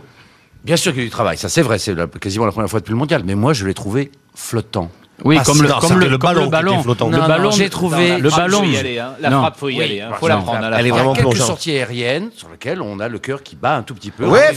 Bien 0.64 0.78
sûr 0.78 0.94
qu'il 0.94 1.00
y 1.02 1.04
a 1.04 1.06
eu 1.06 1.10
du 1.10 1.12
travail, 1.12 1.38
ça 1.38 1.50
c'est 1.50 1.62
vrai, 1.62 1.78
c'est 1.78 1.94
quasiment 2.22 2.46
la 2.46 2.52
première 2.54 2.70
fois 2.70 2.80
depuis 2.80 2.92
le 2.94 2.98
mondial, 2.98 3.24
mais 3.26 3.36
moi 3.36 3.52
je 3.54 3.66
l'ai 3.66 3.74
trouvé 3.74 4.12
flottant. 4.34 4.90
Oui, 5.24 5.38
Ah, 5.40 5.44
comme 5.46 5.62
le, 5.62 5.70
non, 5.70 5.76
comme 5.76 5.90
c'était 5.90 6.06
le, 6.06 6.10
le 6.10 6.18
comme 6.18 6.30
ballon 6.34 6.44
le 6.46 6.50
ballon. 6.50 6.82
flottant. 6.84 7.10
Le 7.10 7.18
Non, 7.18 7.28
ballon, 7.28 7.44
non, 7.46 7.52
j'ai 7.52 7.70
trouvé- 7.70 8.18
le 8.18 8.30
frappe, 8.30 8.42
ballon. 8.46 8.58
faut 8.60 8.66
y 8.66 8.78
aller, 8.78 8.98
hein. 9.00 9.14
La 9.22 9.30
Non. 9.30 9.40
frappe, 9.42 9.58
faut 9.60 9.70
y 9.70 9.78
Oui, 9.78 9.84
aller. 9.84 10.02
hein. 10.02 10.10
Faut 10.20 10.28
la 10.28 10.36
non. 10.38 10.42
prendre. 10.42 10.64
à 10.66 10.70
la 10.72 10.80
Elle 10.80 10.88
est 10.88 10.90
vraiment 10.90 11.14
quelques 11.14 11.28
plongeante. 11.30 11.48
sorties 11.48 11.72
aériennes 11.78 12.30
sur 12.36 12.50
lesquelles 12.50 12.82
on 12.82 13.00
a 13.00 13.08
le 13.08 13.20
cœur 13.20 13.44
qui 13.44 13.56
bat 13.56 13.76
un 13.76 13.84
tout 13.84 13.94
petit 13.94 14.10
peu. 14.12 14.26
Oui, 14.26 14.40
elles 14.50 14.56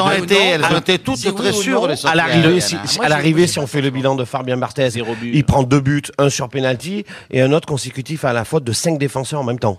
ont 0.00 0.10
été, 0.12 0.34
non, 0.34 0.40
elles 0.54 0.60
ont 0.62 0.64
alors, 0.66 0.78
été 0.78 0.98
toutes 1.00 1.34
très 1.36 1.52
sûres, 1.52 1.88
non, 1.88 1.94
À 2.04 2.14
l'arrivée, 2.14 2.60
à 3.02 3.08
l'arrivée, 3.08 3.46
si 3.48 3.58
on 3.58 3.66
fait 3.66 3.80
le 3.80 3.90
bilan 3.90 4.14
de 4.14 4.24
Fabien 4.24 4.56
Barthez, 4.56 4.88
il 5.22 5.44
prend 5.44 5.64
deux 5.64 5.80
buts, 5.80 6.02
un 6.16 6.30
sur 6.30 6.48
penalty 6.48 7.04
et 7.32 7.42
un 7.42 7.52
autre 7.52 7.66
consécutif 7.66 8.24
à 8.24 8.32
la 8.32 8.44
faute 8.44 8.64
de 8.64 8.72
cinq 8.72 8.98
défenseurs 8.98 9.40
en 9.40 9.44
même 9.44 9.58
temps. 9.58 9.78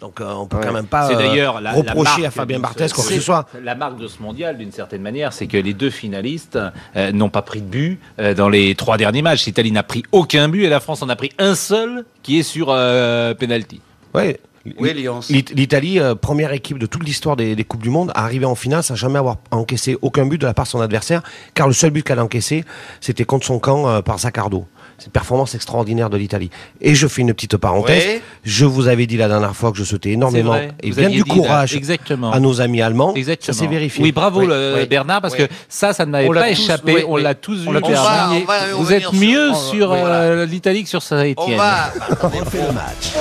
Donc 0.00 0.20
euh, 0.20 0.32
on 0.32 0.46
peut 0.46 0.58
quand 0.62 0.72
même 0.72 0.86
pas 0.86 1.08
C'est 1.08 1.14
euh, 1.14 1.18
d'ailleurs 1.18 1.60
la, 1.60 1.72
reprocher 1.72 2.22
marque 2.22 2.24
à 2.24 2.30
Fabien 2.30 2.56
de 2.56 2.62
Barthez 2.62 2.88
ce- 2.88 2.94
quoi 2.94 3.04
que 3.04 3.12
ce 3.12 3.20
soit. 3.20 3.46
La 3.62 3.74
marque 3.74 3.98
de 3.98 4.08
ce 4.08 4.22
mondial, 4.22 4.56
d'une 4.56 4.72
certaine 4.72 5.02
manière, 5.02 5.32
c'est 5.32 5.46
que 5.46 5.56
les 5.58 5.74
deux 5.74 5.90
finalistes 5.90 6.58
euh, 6.96 7.12
n'ont 7.12 7.28
pas 7.28 7.42
pris 7.42 7.60
de 7.60 7.66
but 7.66 8.00
euh, 8.18 8.32
dans 8.34 8.48
les 8.48 8.74
trois 8.74 8.96
derniers 8.96 9.22
matchs. 9.22 9.44
L'Italie 9.46 9.72
n'a 9.72 9.82
pris 9.82 10.02
aucun 10.12 10.48
but 10.48 10.64
et 10.64 10.68
la 10.68 10.80
France 10.80 11.02
en 11.02 11.08
a 11.08 11.16
pris 11.16 11.30
un 11.38 11.54
seul, 11.54 12.04
qui 12.22 12.38
est 12.38 12.42
sur 12.42 12.68
euh, 12.70 13.34
penalty. 13.34 13.80
Ouais. 14.14 14.40
Oui, 14.78 14.92
L'Italie, 15.54 15.98
euh, 16.00 16.14
première 16.14 16.52
équipe 16.52 16.78
de 16.78 16.84
toute 16.84 17.02
l'histoire 17.04 17.34
des, 17.34 17.56
des 17.56 17.64
Coupes 17.64 17.82
du 17.82 17.88
Monde, 17.88 18.12
à 18.14 18.24
arriver 18.24 18.44
en 18.44 18.54
finale 18.54 18.82
sans 18.82 18.94
jamais 18.94 19.18
avoir 19.18 19.36
encaissé 19.50 19.96
aucun 20.02 20.26
but 20.26 20.38
de 20.38 20.44
la 20.46 20.52
part 20.52 20.66
de 20.66 20.70
son 20.70 20.80
adversaire, 20.82 21.22
car 21.54 21.66
le 21.66 21.72
seul 21.72 21.90
but 21.90 22.02
qu'elle 22.02 22.18
a 22.18 22.24
encaissé, 22.24 22.64
c'était 23.00 23.24
contre 23.24 23.46
son 23.46 23.58
camp 23.58 23.88
euh, 23.88 24.02
par 24.02 24.18
Zaccardo. 24.18 24.66
C'est 25.00 25.06
une 25.06 25.12
performance 25.12 25.54
extraordinaire 25.54 26.10
de 26.10 26.18
l'Italie. 26.18 26.50
Et 26.82 26.94
je 26.94 27.06
fais 27.08 27.22
une 27.22 27.32
petite 27.32 27.56
parenthèse. 27.56 28.04
Oui. 28.06 28.20
Je 28.44 28.66
vous 28.66 28.86
avais 28.86 29.06
dit 29.06 29.16
la 29.16 29.28
dernière 29.28 29.56
fois 29.56 29.72
que 29.72 29.78
je 29.78 29.84
souhaitais 29.84 30.10
énormément 30.10 30.54
et 30.56 30.90
Vous 30.90 30.96
bien 30.96 31.08
du 31.08 31.20
là, 31.20 31.24
courage 31.34 31.74
exactement. 31.74 32.30
à 32.32 32.38
nos 32.38 32.60
amis 32.60 32.82
allemands. 32.82 33.14
Exactement. 33.14 33.54
Ça 33.54 33.58
s'est 33.58 33.66
vérifié. 33.66 34.04
Oui, 34.04 34.12
bravo 34.12 34.40
Oui. 34.40 34.46
le- 34.48 34.74
Oui. 34.80 34.86
Bernard, 34.86 35.22
parce 35.22 35.32
Oui. 35.38 35.46
que 35.46 35.52
ça, 35.70 35.94
ça 35.94 36.04
ne 36.04 36.10
m'avait 36.10 36.28
On 36.28 36.34
pas 36.34 36.42
tous- 36.48 36.60
échappé. 36.62 36.94
oui, 36.96 37.04
on 37.08 37.14
oui. 37.14 37.22
l'a 37.22 37.34
tous 37.34 37.66
On 37.66 37.72
vu. 37.72 37.78
On 37.78 38.76
on 38.76 38.82
Vous 38.82 38.92
êtes 38.92 39.00
sur- 39.00 39.14
mieux 39.14 39.50
on- 39.52 39.54
sur 39.54 39.88
voilà. 39.88 40.14
euh, 40.20 40.44
l'Italie 40.46 40.82
que 40.82 40.90
sur 40.90 40.98
On 40.98 41.00
Saint-Étienne. 41.00 41.56
va. 41.56 41.92
Refait 42.20 42.66
le 42.66 42.72
match. 42.72 43.14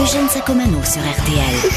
Eugène 0.00 0.28
Sacomano 0.28 0.78
sur 0.84 1.00
RTL. 1.02 1.70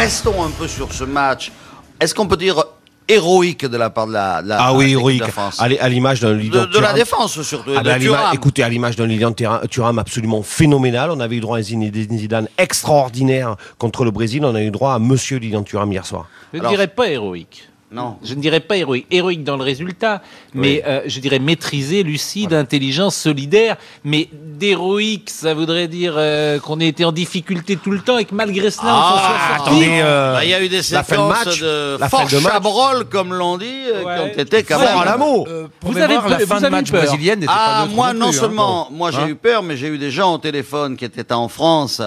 Restons 0.00 0.42
un 0.42 0.50
peu 0.50 0.66
sur 0.68 0.92
ce 0.92 1.04
match. 1.04 1.52
Est-ce 2.00 2.14
qu'on 2.14 2.26
peut 2.26 2.36
dire 2.36 2.62
héroïque 3.08 3.64
de 3.64 3.76
la 3.76 3.88
part 3.88 4.06
de 4.08 4.12
la, 4.12 4.42
de 4.42 4.48
la 4.48 4.56
Ah 4.60 4.74
oui, 4.74 4.90
héroïque. 4.92 5.24
de 5.24 5.30
France 5.30 5.60
À 5.60 5.88
l'image 5.88 6.20
d'un 6.20 6.30
de, 6.30 6.34
Lilian 6.34 6.62
de 6.62 6.66
la 6.66 6.66
Thuram. 6.80 6.94
défense 6.96 7.40
surtout. 7.42 7.70
Ah 7.76 7.78
de 7.80 7.84
ben, 7.84 7.90
à 7.94 7.98
l'ima- 7.98 8.16
Thuram. 8.16 8.34
écoutez, 8.34 8.62
à 8.64 8.68
l'image 8.68 8.96
d'un 8.96 9.06
Lilian 9.06 9.30
Thuram- 9.32 9.66
Thuram 9.68 9.98
absolument 10.00 10.42
phénoménal, 10.42 11.10
on 11.12 11.20
avait 11.20 11.36
eu 11.36 11.40
droit 11.40 11.56
à 11.56 11.60
un 11.60 11.62
Zinedine 11.62 12.18
Zidane 12.18 12.48
extraordinaire 12.58 13.56
contre 13.78 14.04
le 14.04 14.10
Brésil, 14.10 14.44
on 14.44 14.54
a 14.54 14.60
eu 14.62 14.70
droit 14.72 14.92
à 14.94 14.98
Monsieur 14.98 15.38
Lilian 15.38 15.62
Thuram 15.62 15.90
hier 15.92 16.04
soir. 16.04 16.26
Je 16.52 16.56
ne 16.58 16.62
Alors- 16.62 16.72
dirais 16.72 16.88
pas 16.88 17.08
héroïque. 17.08 17.68
Non. 17.92 18.16
Je 18.24 18.34
ne 18.34 18.40
dirais 18.40 18.58
pas 18.58 18.76
héroïque. 18.76 19.06
Héroïque 19.12 19.44
dans 19.44 19.56
le 19.56 19.62
résultat, 19.62 20.20
mais 20.54 20.82
euh, 20.86 21.02
je 21.06 21.20
dirais 21.20 21.38
maîtrisé, 21.38 22.02
lucide, 22.02 22.52
intelligent, 22.52 23.10
solidaire. 23.10 23.76
Mais 24.02 24.28
d'héroïque, 24.32 25.30
ça 25.30 25.54
voudrait 25.54 25.86
dire 25.86 26.14
euh, 26.16 26.58
qu'on 26.58 26.80
ait 26.80 26.88
été 26.88 27.04
en 27.04 27.12
difficulté 27.12 27.76
tout 27.76 27.92
le 27.92 28.00
temps 28.00 28.18
et 28.18 28.24
que 28.24 28.34
malgré 28.34 28.70
cela, 28.72 28.88
on 28.92 29.00
s'en 29.02 29.18
soit 29.18 29.20
Ah, 29.38 29.56
sorti. 29.58 29.70
attendez, 29.70 29.88
euh, 30.02 30.32
Bah, 30.34 30.44
Il 30.44 30.50
y 30.50 30.54
a 30.54 30.62
eu 30.64 30.68
des 30.68 30.82
séquences 30.82 31.44
match, 31.46 31.60
de 31.60 31.98
fort 32.10 32.24
de 32.28 32.40
chabrol, 32.40 33.04
comme 33.08 33.32
l'on 33.32 33.56
dit, 33.56 33.64
Ouais. 33.66 34.02
qui 34.02 34.20
ont 34.40 34.42
été 34.42 34.62
quand 34.64 34.80
même... 34.80 34.98
à 34.98 35.04
l'amour. 35.04 35.46
Euh, 35.48 35.68
Vous 35.82 35.96
avez 35.96 36.16
avez 36.16 36.28
la 36.28 36.38
fin 36.40 36.56
vous 36.58 36.64
de 36.64 36.68
match 36.70 36.88
eu 36.88 36.92
peur. 36.92 37.02
brésilienne 37.06 37.38
n'était 37.40 37.52
Ah, 37.54 37.84
pas 37.88 37.94
moi, 37.94 38.12
non 38.12 38.18
non 38.18 38.26
plus, 38.30 38.36
hein. 38.36 38.40
seulement, 38.40 38.88
moi 38.90 39.10
j'ai 39.12 39.18
Hein 39.18 39.28
eu 39.28 39.34
peur, 39.36 39.62
mais 39.62 39.76
j'ai 39.76 39.86
eu 39.88 39.98
des 39.98 40.10
gens 40.10 40.34
au 40.34 40.38
téléphone 40.38 40.96
qui 40.96 41.04
étaient 41.04 41.32
en 41.32 41.48
France 41.48 42.02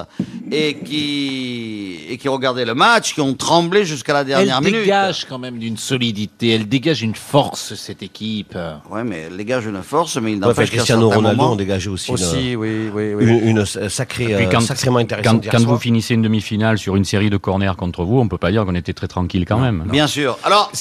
et 0.52 0.76
qui, 0.76 2.00
et 2.10 2.18
qui 2.18 2.28
regardaient 2.28 2.66
le 2.66 2.74
match, 2.74 3.14
qui 3.14 3.22
ont 3.22 3.34
tremblé 3.34 3.86
jusqu'à 3.86 4.14
la 4.14 4.22
Elle 4.22 4.28
dernière 4.28 4.62
minute. 4.62 4.82
dégage 4.82 5.26
quand 5.28 5.38
même 5.40 5.58
d'une 5.60 5.78
solidité, 5.78 6.50
elle 6.50 6.68
dégage 6.68 7.02
une 7.02 7.16
force, 7.16 7.76
cette 7.76 8.02
équipe. 8.04 8.58
Ouais, 8.90 9.04
mais 9.04 9.28
elle 9.30 9.38
dégage 9.38 9.66
une 9.66 9.82
force, 9.84 10.18
mais 10.18 10.32
il 10.32 10.36
Ouais, 10.36 10.40
enfin, 10.46 10.50
n'empêche 10.50 10.70
qu'à 10.72 10.78
Cristiano 10.78 11.10
Ronaldo 11.10 11.44
ont 11.44 11.56
dégagé 11.56 11.90
aussi, 11.90 12.12
oui, 12.56 12.90
oui, 12.94 13.12
une, 13.12 13.16
oui. 13.16 13.24
une- 13.26 13.58
une 13.60 13.66
sacrée, 13.90 14.34
euh, 14.34 14.46
quand- 14.50 14.60
sacrément 14.62 15.00
intéressante 15.00 15.48
quand 15.50 15.64
vous 15.66 15.78
finissez 15.78 16.14
une 16.16 16.22
demi-finale 16.22 16.78
sur 16.78 16.96
une 16.96 17.06
série 17.06 17.30
de 17.30 17.38
corners 17.38 17.74
contre 17.78 18.04
vous, 18.04 18.20
on 18.20 18.28
peut 18.28 18.38
pas 18.38 18.52
dire 18.52 18.66
qu'on 18.66 18.76
était 18.76 18.94
très 18.94 19.08
tranquille 19.08 19.46
quand 19.48 19.60
même. 19.60 19.86
Bien 19.92 20.08
sûr. 20.08 20.38
Alors, 20.44 20.72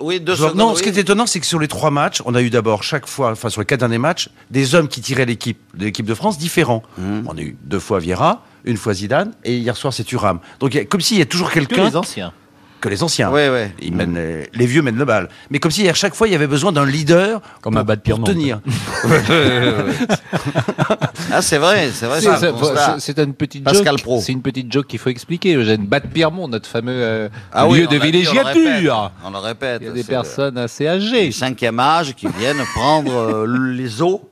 oui, 0.00 0.18
deux 0.20 0.34
Genre, 0.34 0.50
secondes. 0.50 0.58
non, 0.58 0.70
oui. 0.72 0.78
ce 0.78 0.82
qui 0.82 0.88
est 0.88 0.98
étonnant, 0.98 1.26
c'est 1.26 1.38
que 1.38 1.46
sur 1.46 1.60
les 1.60 1.68
trois 1.68 1.90
matchs, 1.92 2.22
on 2.24 2.34
a 2.34 2.42
eu 2.42 2.50
d'abord 2.50 2.82
chaque 2.82 3.06
fois, 3.06 3.30
enfin 3.32 3.50
sur 3.50 3.60
les 3.60 3.66
quatre 3.66 3.80
derniers 3.80 3.98
matchs, 3.98 4.30
des 4.50 4.74
hommes 4.74 4.88
qui 4.88 5.00
tiraient 5.00 5.26
l'équipe 5.26 5.60
de 5.76 5.84
l'équipe 5.84 6.06
de 6.06 6.14
France 6.14 6.38
différents. 6.38 6.82
Mmh. 6.98 7.20
On 7.26 7.36
a 7.36 7.40
eu 7.40 7.56
deux 7.62 7.78
fois 7.78 8.00
Vieira, 8.00 8.42
une 8.64 8.76
fois 8.76 8.94
Zidane, 8.94 9.32
et 9.44 9.56
hier 9.56 9.76
soir 9.76 9.92
c'est 9.92 10.04
Thuram. 10.04 10.38
Donc 10.60 10.74
il 10.74 10.78
y 10.78 10.80
a- 10.80 10.84
comme 10.84 11.00
s'il 11.00 11.18
y 11.18 11.22
a 11.22 11.26
toujours 11.26 11.48
Que 11.50 11.54
quelqu'un 11.54 11.84
les 11.88 11.96
anciens. 11.96 12.32
que 12.80 12.88
les 12.88 13.02
anciens. 13.04 13.30
Oui, 13.30 13.42
oui. 13.48 13.68
Ils 13.80 13.94
mènent 13.94 14.14
les, 14.14 14.48
les 14.52 14.66
vieux 14.66 14.82
mènent 14.82 14.96
le 14.98 15.04
bal. 15.04 15.28
Mais 15.50 15.58
comme 15.60 15.70
si 15.70 15.88
à 15.88 15.94
chaque 15.94 16.14
fois 16.14 16.26
il 16.28 16.32
y 16.32 16.34
avait 16.34 16.48
besoin 16.48 16.72
d'un 16.72 16.84
leader 16.86 17.40
Comme 17.60 17.74
pour, 17.74 17.80
à 17.80 17.84
Bad 17.84 18.02
pour 18.02 18.24
tenir. 18.24 18.60
Ah, 21.34 21.40
c'est 21.40 21.58
vrai, 21.58 21.90
c'est 21.94 22.06
vrai. 22.06 22.20
C'est 22.98 23.18
une 23.18 23.34
petite 23.34 23.64
Pascal 23.64 23.96
joke. 23.96 24.02
Pro. 24.02 24.20
C'est 24.20 24.32
une 24.32 24.42
petite 24.42 24.70
joke 24.70 24.86
qu'il 24.86 24.98
faut 24.98 25.08
expliquer. 25.10 25.54
Eugène 25.54 25.86
Bat 25.86 26.00
Piermont, 26.00 26.48
notre 26.48 26.68
fameux 26.68 26.92
euh, 26.92 27.28
Ah 27.52 27.64
lieu 27.66 27.86
on 27.88 27.90
de 27.90 27.96
on 27.98 28.02
villégiature. 28.02 29.12
On 29.24 29.30
le 29.30 29.38
répète. 29.38 29.78
Il 29.82 29.86
y 29.88 29.90
a 29.90 29.92
des 29.92 30.04
personnes 30.04 30.58
assez 30.58 30.86
âgées. 30.86 31.26
du 31.26 31.32
cinquième 31.32 31.78
âge 31.80 32.14
qui 32.14 32.26
viennent 32.38 32.62
prendre 32.74 33.12
euh, 33.14 33.46
les 33.72 34.02
eaux 34.02 34.28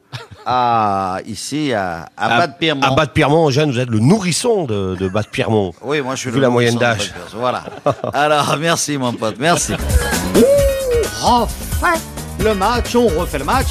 à, 0.53 1.19
ici 1.27 1.73
à, 1.73 2.07
à 2.17 2.29
Bas 2.29 2.47
de 2.49 2.55
Pierremont. 2.55 2.83
À 2.83 2.91
Bas 2.91 3.07
de 3.07 3.11
Pierremont, 3.13 3.49
Eugène, 3.49 3.71
vous 3.71 3.79
êtes 3.79 3.89
le 3.89 4.01
nourrisson 4.01 4.65
de, 4.65 4.97
de 4.97 5.09
Bas 5.09 5.23
de 5.23 5.29
Pierremont. 5.29 5.73
Oui, 5.81 6.01
moi 6.01 6.17
je 6.17 6.21
suis 6.21 6.31
Vu 6.31 6.37
le 6.37 6.43
la 6.43 6.51
moyenne 6.51 6.75
d'âge. 6.75 7.13
Voilà. 7.35 7.63
Alors, 8.13 8.57
merci 8.59 8.99
mon 8.99 9.13
pote, 9.13 9.37
merci. 9.39 9.75
On 11.25 11.43
refait 11.43 12.01
le 12.41 12.55
match, 12.55 12.97
on 12.97 13.07
refait 13.07 13.39
le 13.39 13.45
match. 13.45 13.69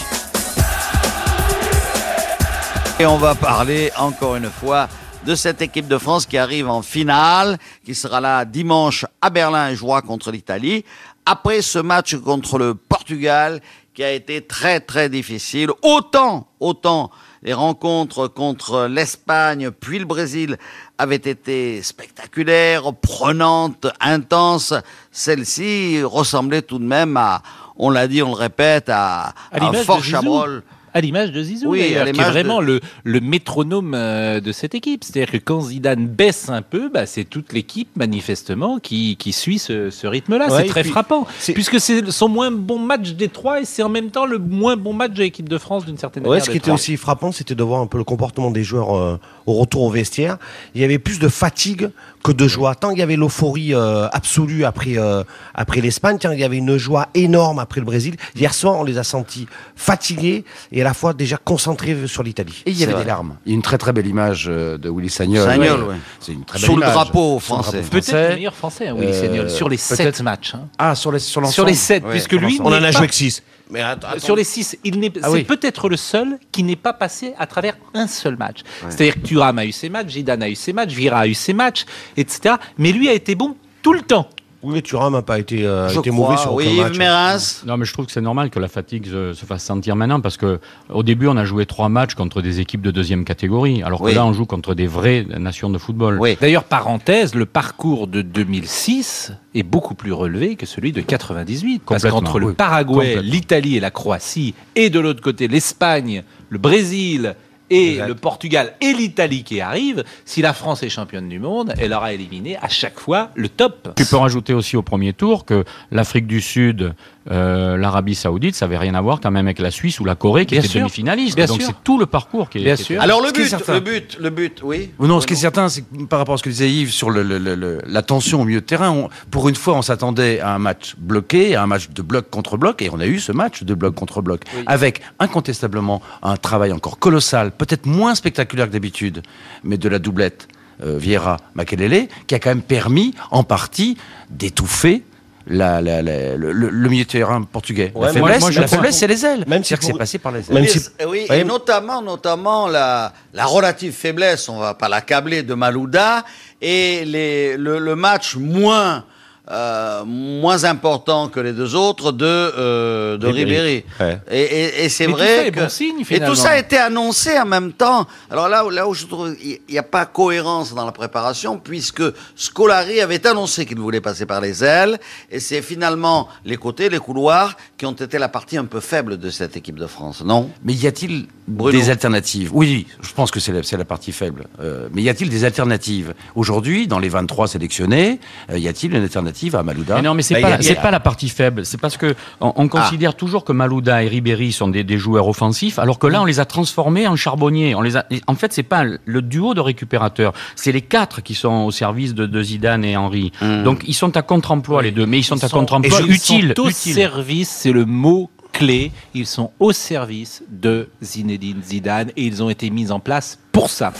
Et 2.97 3.05
on 3.05 3.17
va 3.17 3.35
parler 3.35 3.91
encore 3.97 4.37
une 4.37 4.49
fois 4.49 4.87
de 5.25 5.35
cette 5.35 5.61
équipe 5.61 5.87
de 5.87 5.97
France 5.97 6.25
qui 6.25 6.37
arrive 6.37 6.69
en 6.69 6.81
finale, 6.81 7.57
qui 7.83 7.93
sera 7.93 8.21
là 8.21 8.45
dimanche 8.45 9.05
à 9.21 9.29
Berlin 9.29 9.69
et 9.69 9.75
jouera 9.75 10.01
contre 10.01 10.31
l'Italie. 10.31 10.85
Après 11.25 11.61
ce 11.61 11.79
match 11.79 12.15
contre 12.15 12.57
le 12.57 12.73
Portugal, 12.73 13.59
qui 13.99 14.05
a 14.05 14.13
été 14.13 14.39
très 14.39 14.79
très 14.79 15.09
difficile, 15.09 15.71
autant, 15.81 16.47
autant 16.61 17.11
les 17.43 17.51
rencontres 17.51 18.29
contre 18.29 18.87
l'Espagne 18.89 19.71
puis 19.71 19.99
le 19.99 20.05
Brésil 20.05 20.55
avaient 20.97 21.17
été 21.17 21.83
spectaculaires, 21.83 22.93
prenantes, 22.93 23.87
intenses. 23.99 24.73
Celle-ci 25.11 26.01
ressemblait 26.01 26.61
tout 26.61 26.79
de 26.79 26.85
même 26.85 27.17
à, 27.17 27.41
on 27.75 27.89
l'a 27.89 28.07
dit, 28.07 28.23
on 28.23 28.29
le 28.29 28.35
répète, 28.35 28.87
à, 28.87 29.33
À 29.51 29.67
à 29.67 29.73
fort. 29.83 30.01
Chabrol. 30.01 30.63
À 30.93 31.01
l'image 31.01 31.31
de 31.31 31.41
Zizou, 31.43 31.69
Oui, 31.71 31.79
qui 31.79 31.93
est 31.93 32.11
de- 32.11 32.17
vraiment 32.17 32.61
le, 32.61 32.79
le 33.03 33.19
métronome 33.19 33.93
euh, 33.95 34.39
de 34.39 34.51
cette 34.51 34.75
équipe. 34.75 35.03
C'est-à-dire 35.03 35.31
que 35.31 35.37
quand 35.37 35.61
Zidane 35.61 36.07
baisse 36.07 36.49
un 36.49 36.61
peu, 36.61 36.89
bah, 36.89 37.05
c'est 37.05 37.23
toute 37.25 37.53
l'équipe, 37.53 37.89
manifestement, 37.95 38.79
qui, 38.79 39.15
qui 39.17 39.31
suit 39.31 39.59
ce, 39.59 39.89
ce 39.89 40.07
rythme-là. 40.07 40.47
Ouais, 40.49 40.61
c'est 40.63 40.67
très 40.67 40.81
puis, 40.81 40.91
frappant. 40.91 41.27
Puisque 41.53 41.79
c'est 41.79 42.09
son 42.11 42.27
moins 42.29 42.51
bon 42.51 42.79
match 42.79 43.11
des 43.11 43.27
trois 43.29 43.61
et 43.61 43.65
c'est 43.65 43.83
en 43.83 43.89
même 43.89 44.09
temps 44.11 44.25
le 44.25 44.37
moins 44.39 44.75
bon 44.77 44.93
match 44.93 45.13
de 45.13 45.19
l'équipe 45.19 45.47
de 45.49 45.57
France 45.57 45.85
d'une 45.85 45.97
certaine 45.97 46.23
Ouais, 46.23 46.29
manière. 46.29 46.45
ce 46.45 46.49
qui 46.49 46.57
était 46.57 46.71
aussi 46.71 46.97
frappant, 46.97 47.31
c'était 47.31 47.55
de 47.55 47.63
voir 47.63 47.81
un 47.81 47.87
peu 47.87 47.97
le 47.97 48.03
comportement 48.03 48.51
des 48.51 48.63
joueurs 48.63 48.97
euh, 48.97 49.19
au 49.45 49.53
retour 49.53 49.83
au 49.83 49.89
vestiaire. 49.89 50.37
Il 50.75 50.81
y 50.81 50.83
avait 50.83 50.99
plus 50.99 51.19
de 51.19 51.27
fatigue 51.27 51.89
que 52.23 52.31
de 52.31 52.47
joie. 52.47 52.75
Tant 52.75 52.91
il 52.91 52.99
y 52.99 53.01
avait 53.01 53.15
l'euphorie 53.15 53.73
euh, 53.73 54.07
absolue 54.11 54.65
après 54.65 54.97
euh, 54.97 55.23
après 55.55 55.79
l'Espagne, 55.81 56.17
tant 56.17 56.31
il 56.31 56.39
y 56.39 56.43
avait 56.43 56.57
une 56.57 56.77
joie 56.77 57.07
énorme 57.13 57.59
après 57.59 57.79
le 57.79 57.85
Brésil. 57.85 58.15
Hier 58.35 58.53
soir, 58.53 58.75
on 58.77 58.83
les 58.83 58.97
a 58.97 59.03
sentis 59.03 59.47
fatigués 59.75 60.43
et 60.71 60.81
à 60.81 60.83
la 60.83 60.93
fois 60.93 61.13
déjà 61.13 61.37
concentrés 61.37 61.95
sur 62.07 62.23
l'Italie. 62.23 62.61
Et 62.65 62.71
il 62.71 62.77
y 62.77 62.83
avait 62.83 62.91
vrai. 62.93 63.01
des 63.03 63.07
larmes. 63.07 63.37
Il 63.45 63.51
y 63.51 63.53
a 63.53 63.55
une 63.55 63.61
très 63.61 63.77
très 63.77 63.93
belle 63.93 64.07
image 64.07 64.47
euh, 64.49 64.77
de 64.77 64.89
Willy 64.89 65.09
Sagnol. 65.09 65.45
Sagnol, 65.47 65.83
Ouais. 65.83 65.95
C'est 66.19 66.33
une 66.33 66.43
très 66.43 66.59
belle 66.59 66.65
Sous 66.67 66.75
le 66.75 66.81
image. 66.81 66.93
drapeau 66.93 67.39
français. 67.39 67.81
Peut-être 67.89 68.11
le 68.11 68.35
meilleur 68.35 68.53
français, 68.55 68.89
hein, 68.89 68.95
Willy 68.97 69.11
Euh, 69.13 69.21
Sagnol, 69.21 69.49
sur 69.49 69.69
les 69.69 69.77
sept 69.77 70.21
matchs. 70.21 70.55
hein. 70.55 70.67
Ah, 70.77 70.95
sur 70.95 71.11
les 71.11 71.19
sur 71.19 71.39
l'ensemble. 71.41 71.53
Sur 71.53 71.65
les 71.65 71.73
sept, 71.73 72.03
Ouais, 72.03 72.11
puisque 72.11 72.33
lui. 72.33 72.59
On 72.63 72.67
en 72.67 72.83
a 72.83 72.91
joué 72.91 73.07
que 73.07 73.15
6. 73.15 73.41
Mais. 73.69 73.83
Sur 74.17 74.35
les 74.35 74.43
six, 74.43 74.77
il 74.83 74.99
n'est, 74.99 75.11
Ah 75.17 75.27
c'est 75.27 75.29
oui. 75.29 75.43
peut-être 75.43 75.89
le 75.89 75.97
seul 75.97 76.39
qui 76.51 76.63
n'est 76.63 76.75
pas 76.75 76.93
passé 76.93 77.33
à 77.37 77.45
travers 77.47 77.77
un 77.93 78.07
seul 78.07 78.35
match. 78.37 78.59
C'est-à-dire 78.89 79.15
que 79.15 79.19
Thuram 79.27 79.57
a 79.59 79.65
eu 79.65 79.71
ses 79.71 79.89
matchs, 79.89 80.13
Zidane 80.13 80.43
a 80.43 80.49
eu 80.49 80.55
ses 80.55 80.73
matchs, 80.73 80.91
Vira 80.93 81.19
a 81.19 81.27
eu 81.27 81.33
ses 81.33 81.53
matchs, 81.53 81.85
etc. 82.17 82.55
Mais 82.77 82.91
lui 82.91 83.09
a 83.09 83.13
été 83.13 83.35
bon 83.35 83.55
tout 83.81 83.93
le 83.93 84.01
temps. 84.01 84.27
Oui, 84.61 84.73
mais 84.73 84.81
Thuram 84.81 85.13
n'a 85.13 85.21
pas 85.21 85.39
été, 85.39 85.65
euh, 85.65 85.87
Je 85.87 85.99
été 85.99 86.09
crois. 86.09 86.25
mauvais 86.27 86.37
sur 86.37 86.53
oui, 86.53 86.67
aucun 86.73 86.83
match. 86.89 86.97
Mérens. 86.97 87.63
Non, 87.65 87.77
mais 87.77 87.85
je 87.85 87.93
trouve 87.93 88.05
que 88.07 88.11
c'est 88.11 88.19
normal 88.19 88.49
que 88.49 88.59
la 88.59 88.67
fatigue 88.67 89.05
se, 89.05 89.33
se 89.33 89.45
fasse 89.45 89.63
sentir 89.63 89.95
maintenant 89.95 90.19
parce 90.19 90.35
que 90.35 90.59
au 90.89 91.01
début, 91.03 91.27
on 91.27 91.37
a 91.37 91.45
joué 91.45 91.65
trois 91.65 91.87
matchs 91.87 92.13
contre 92.13 92.41
des 92.41 92.59
équipes 92.59 92.81
de 92.81 92.91
deuxième 92.91 93.23
catégorie, 93.23 93.81
alors 93.83 94.01
que 94.01 94.11
là, 94.11 94.25
on 94.25 94.33
joue 94.33 94.45
contre 94.45 94.73
des 94.73 94.87
vraies 94.87 95.25
nations 95.37 95.69
de 95.69 95.77
football. 95.77 96.17
Oui. 96.19 96.37
D'ailleurs, 96.41 96.65
parenthèse, 96.65 97.35
le 97.35 97.45
parcours 97.45 98.07
de 98.07 98.21
2006 98.21 99.31
est 99.55 99.63
beaucoup 99.63 99.95
plus 99.95 100.11
relevé 100.11 100.55
que 100.55 100.65
celui 100.65 100.91
de 100.91 101.01
98. 101.01 101.83
Parce 101.85 102.03
qu'entre 102.03 102.39
le. 102.39 102.53
Paraguay, 102.53 103.19
l'Italie 103.21 103.77
et 103.77 103.79
la 103.79 103.91
Croatie, 103.91 104.53
et 104.75 104.89
de 104.89 104.99
l'autre 104.99 105.21
côté 105.21 105.47
l'Espagne, 105.47 106.23
le 106.49 106.57
Brésil 106.57 107.35
et 107.69 107.91
Exact. 107.93 108.07
le 108.07 108.15
Portugal 108.15 108.73
et 108.81 108.93
l'Italie 108.93 109.43
qui 109.43 109.61
arrivent, 109.61 110.03
si 110.25 110.41
la 110.41 110.53
France 110.53 110.83
est 110.83 110.89
championne 110.89 111.29
du 111.29 111.39
monde, 111.39 111.73
elle 111.79 111.93
aura 111.93 112.13
éliminé 112.13 112.57
à 112.61 112.67
chaque 112.69 112.99
fois 112.99 113.29
le 113.35 113.49
top. 113.49 113.89
Tu 113.95 114.05
peux 114.05 114.17
rajouter 114.17 114.53
aussi 114.53 114.75
au 114.77 114.81
premier 114.81 115.13
tour 115.13 115.45
que 115.45 115.63
l'Afrique 115.91 116.27
du 116.27 116.41
Sud, 116.41 116.93
euh, 117.31 117.77
l'Arabie 117.77 118.15
Saoudite, 118.15 118.55
ça 118.55 118.65
n'avait 118.65 118.77
rien 118.77 118.95
à 118.95 119.01
voir 119.01 119.19
quand 119.21 119.29
même 119.31 119.45
avec 119.45 119.59
la 119.59 119.69
Suisse 119.71 119.99
ou 119.99 120.05
la 120.05 120.15
Corée 120.15 120.45
qui 120.45 120.57
Bien 120.57 120.67
demi-finalistes. 120.73 121.35
Bien 121.35 121.45
Donc 121.45 121.61
sûr. 121.61 121.67
c'est 121.69 121.83
tout 121.83 121.99
le 121.99 122.05
parcours 122.07 122.49
qui 122.49 122.57
est. 122.59 122.63
Bien 122.63 122.75
qui 122.75 122.81
est- 122.81 122.85
sûr. 122.85 123.01
Alors 123.01 123.21
le 123.21 123.31
but, 123.31 123.45
certain. 123.47 123.73
le 123.75 123.79
but, 123.81 124.17
le 124.19 124.29
but, 124.31 124.61
oui. 124.63 124.91
Ou 124.99 125.05
non, 125.07 125.21
ce 125.21 125.27
qui 125.27 125.33
est 125.33 125.37
certain, 125.37 125.69
c'est 125.69 125.81
que 125.81 126.03
par 126.05 126.17
rapport 126.19 126.35
à 126.35 126.37
ce 126.37 126.43
que 126.43 126.49
disait 126.49 126.69
Yves 126.71 126.91
sur 126.91 127.09
le, 127.11 127.21
le- 127.21 127.37
le- 127.37 127.55
le- 127.55 127.81
la 127.85 128.01
tension 128.01 128.41
au 128.41 128.45
milieu 128.45 128.61
de 128.61 128.65
terrain, 128.65 128.89
on- 128.89 129.09
pour 129.29 129.47
une 129.47 129.55
fois, 129.55 129.75
on 129.75 129.81
s'attendait 129.83 130.39
à 130.39 130.55
un 130.55 130.59
match 130.59 130.95
bloqué, 130.97 131.55
à 131.55 131.61
un 131.63 131.67
match 131.67 131.89
de 131.89 132.01
bloc 132.01 132.29
contre 132.31 132.57
bloc, 132.57 132.81
et 132.81 132.89
on 132.91 132.99
a 132.99 133.05
eu 133.05 133.19
ce 133.19 133.31
match 133.31 133.63
de 133.63 133.73
bloc 133.75 133.93
contre 133.95 134.21
bloc, 134.21 134.41
avec 134.65 135.01
incontestablement 135.19 136.01
un 136.23 136.35
travail 136.37 136.71
encore 136.71 136.97
colossal, 136.99 137.51
peut-être 137.59 137.85
moins 137.85 138.15
spectaculaire 138.15 138.65
que 138.67 138.71
d'habitude, 138.73 139.21
mais 139.63 139.77
de 139.77 139.87
la 139.87 139.99
doublette 139.99 140.47
euh, 140.83 140.97
Vieira-Makelele, 140.97 142.07
qui 142.25 142.33
a 142.33 142.39
quand 142.39 142.49
même 142.49 142.63
permis, 142.63 143.13
en 143.29 143.43
partie, 143.43 143.97
d'étouffer 144.31 145.03
la, 145.47 145.81
la- 145.81 146.01
la- 146.01 146.35
le, 146.37 146.89
milieu 146.89 147.03
de 147.05 147.09
terrain 147.09 147.41
portugais. 147.41 147.91
Ouais, 147.95 148.07
la 148.07 148.13
faiblesse, 148.13 148.39
moi, 148.41 148.51
je 148.51 148.59
la 148.61 148.65
crois- 148.67 148.77
faiblesse, 148.77 148.97
c'est 148.97 149.07
les 149.07 149.25
ailes. 149.25 149.43
Même 149.47 149.63
si 149.63 149.69
C'est-à-dire 149.69 149.79
que 149.79 149.85
pour- 149.91 149.95
c'est 149.95 149.99
passé 149.99 150.17
par 150.19 150.31
les 150.31 150.39
ailes. 150.39 150.53
Même 150.53 150.67
si- 150.67 150.79
oui, 151.07 151.25
et 151.31 151.43
notamment, 151.43 152.01
notamment 152.01 152.67
la, 152.67 153.13
la 153.33 153.45
relative 153.45 153.93
faiblesse, 153.93 154.47
on 154.47 154.59
va 154.59 154.73
pas 154.75 154.87
l'accabler 154.89 155.43
de 155.43 155.53
Malouda, 155.53 156.23
et 156.61 157.03
les, 157.05 157.57
le, 157.57 157.79
le 157.79 157.95
match 157.95 158.35
moins, 158.35 159.03
euh, 159.51 160.03
moins 160.05 160.63
important 160.63 161.27
que 161.27 161.39
les 161.39 161.53
deux 161.53 161.75
autres 161.75 162.11
de, 162.11 162.25
euh, 162.25 163.17
de 163.17 163.27
Ribéry. 163.27 163.83
Ouais. 163.99 164.19
Et, 164.29 164.41
et- 164.41 164.85
et 164.85 164.89
c'est 164.89 165.05
tout 165.05 165.11
vrai 165.11 165.47
est 165.47 165.51
que... 165.51 165.59
bon 165.61 165.69
signe, 165.69 166.03
et 166.09 166.19
tout 166.19 166.35
ça 166.35 166.51
a 166.51 166.57
été 166.57 166.77
annoncé 166.77 167.37
en 167.39 167.45
même 167.45 167.73
temps. 167.73 168.05
Alors 168.29 168.47
là, 168.47 168.65
où- 168.65 168.69
là 168.69 168.87
où 168.87 168.93
je 168.93 169.05
trouve 169.05 169.35
il 169.43 169.59
n'y 169.69 169.77
a 169.77 169.83
pas 169.83 170.05
cohérence 170.05 170.73
dans 170.75 170.85
la 170.85 170.91
préparation, 170.91 171.57
puisque 171.57 172.03
Scolari 172.35 173.01
avait 173.01 173.25
annoncé 173.27 173.65
qu'il 173.65 173.79
voulait 173.79 174.01
passer 174.01 174.25
par 174.25 174.41
les 174.41 174.63
ailes, 174.63 174.99
et 175.31 175.39
c'est 175.39 175.61
finalement 175.61 176.27
les 176.45 176.57
côtés, 176.57 176.89
les 176.89 176.99
couloirs, 176.99 177.55
qui 177.77 177.85
ont 177.85 177.91
été 177.93 178.17
la 178.17 178.29
partie 178.29 178.57
un 178.57 178.65
peu 178.65 178.79
faible 178.79 179.17
de 179.17 179.29
cette 179.29 179.57
équipe 179.57 179.79
de 179.79 179.87
France, 179.87 180.21
non? 180.23 180.49
Mais 180.63 180.73
y 180.73 180.87
a-t-il 180.87 181.25
des 181.47 181.89
alternatives? 181.89 182.49
Oui, 182.53 182.85
je 183.01 183.13
pense 183.13 183.31
que 183.31 183.39
c'est 183.39 183.51
la, 183.51 183.61
la 183.77 183.85
partie 183.85 184.11
faible. 184.11 184.45
Euh, 184.59 184.87
mais 184.93 185.01
y 185.01 185.09
a-t-il 185.09 185.29
des 185.29 185.43
alternatives? 185.43 186.13
Aujourd'hui, 186.35 186.87
dans 186.87 186.99
les 186.99 187.09
23 187.09 187.47
sélectionnés, 187.47 188.19
euh, 188.51 188.57
y 188.59 188.67
a-t-il 188.67 188.93
une 188.93 189.01
alternative? 189.01 189.38
À 189.55 189.63
Malouda 189.63 189.95
Mais 189.95 190.01
non, 190.01 190.13
mais 190.13 190.21
c'est 190.21 190.35
Bah, 190.35 190.49
pas, 190.49 190.53
a- 190.55 190.61
c'est 190.61 190.75
pas 190.75 190.91
la 190.91 190.99
partie 190.99 191.29
faible. 191.29 191.65
C'est 191.65 191.79
parce 191.79 191.97
que 191.97 192.15
on, 192.41 192.53
on 192.55 192.67
considère 192.67 193.15
toujours 193.15 193.43
que 193.45 193.51
Malouda 193.53 194.03
et 194.03 194.07
Ribéry 194.07 194.51
sont 194.51 194.67
des, 194.67 194.83
des 194.83 194.97
joueurs 194.97 195.27
offensifs, 195.27 195.79
alors 195.79 195.99
que 195.99 196.07
là, 196.07 196.21
on 196.21 196.25
les 196.25 196.39
a 196.39 196.45
transformés 196.45 197.07
en 197.07 197.15
charbonniers. 197.15 197.75
On 197.75 197.81
les 197.81 197.97
a, 197.97 198.05
en 198.27 198.35
fait, 198.35 198.53
c'est 198.53 198.63
pas 198.63 198.83
le 198.83 199.21
duo 199.21 199.53
de 199.53 199.61
récupérateurs, 199.61 200.33
c'est 200.55 200.71
les 200.71 200.81
quatre 200.81 201.21
qui 201.21 201.33
sont 201.35 201.65
au 201.65 201.71
service 201.71 202.13
de, 202.13 202.25
de 202.25 202.43
Zidane 202.43 202.83
et 202.85 202.97
Henry. 202.97 203.31
Donc, 203.41 203.83
ils 203.87 203.93
sont 203.93 204.15
à 204.17 204.21
contre-emploi 204.21 204.81
les 204.83 204.91
deux, 204.91 205.05
mais 205.05 205.19
ils 205.19 205.23
sont 205.23 205.43
à 205.43 205.49
contre-emploi 205.49 205.99
Ils 206.01 206.11
utiles. 206.13 206.53
sont 206.55 206.63
au 206.63 206.69
service, 206.69 207.49
c'est 207.49 207.71
le 207.71 207.85
mot 207.85 208.29
clé. 208.51 208.91
Ils 209.13 209.27
sont 209.27 209.51
au 209.59 209.71
service 209.71 210.43
de 210.49 210.89
Zinedine 211.03 211.61
Zidane 211.63 212.09
et 212.17 212.23
ils 212.23 212.41
ont 212.41 212.49
été 212.49 212.69
mis 212.69 212.91
en 212.91 212.99
place 212.99 213.37
pour 213.51 213.69
ça. 213.69 213.93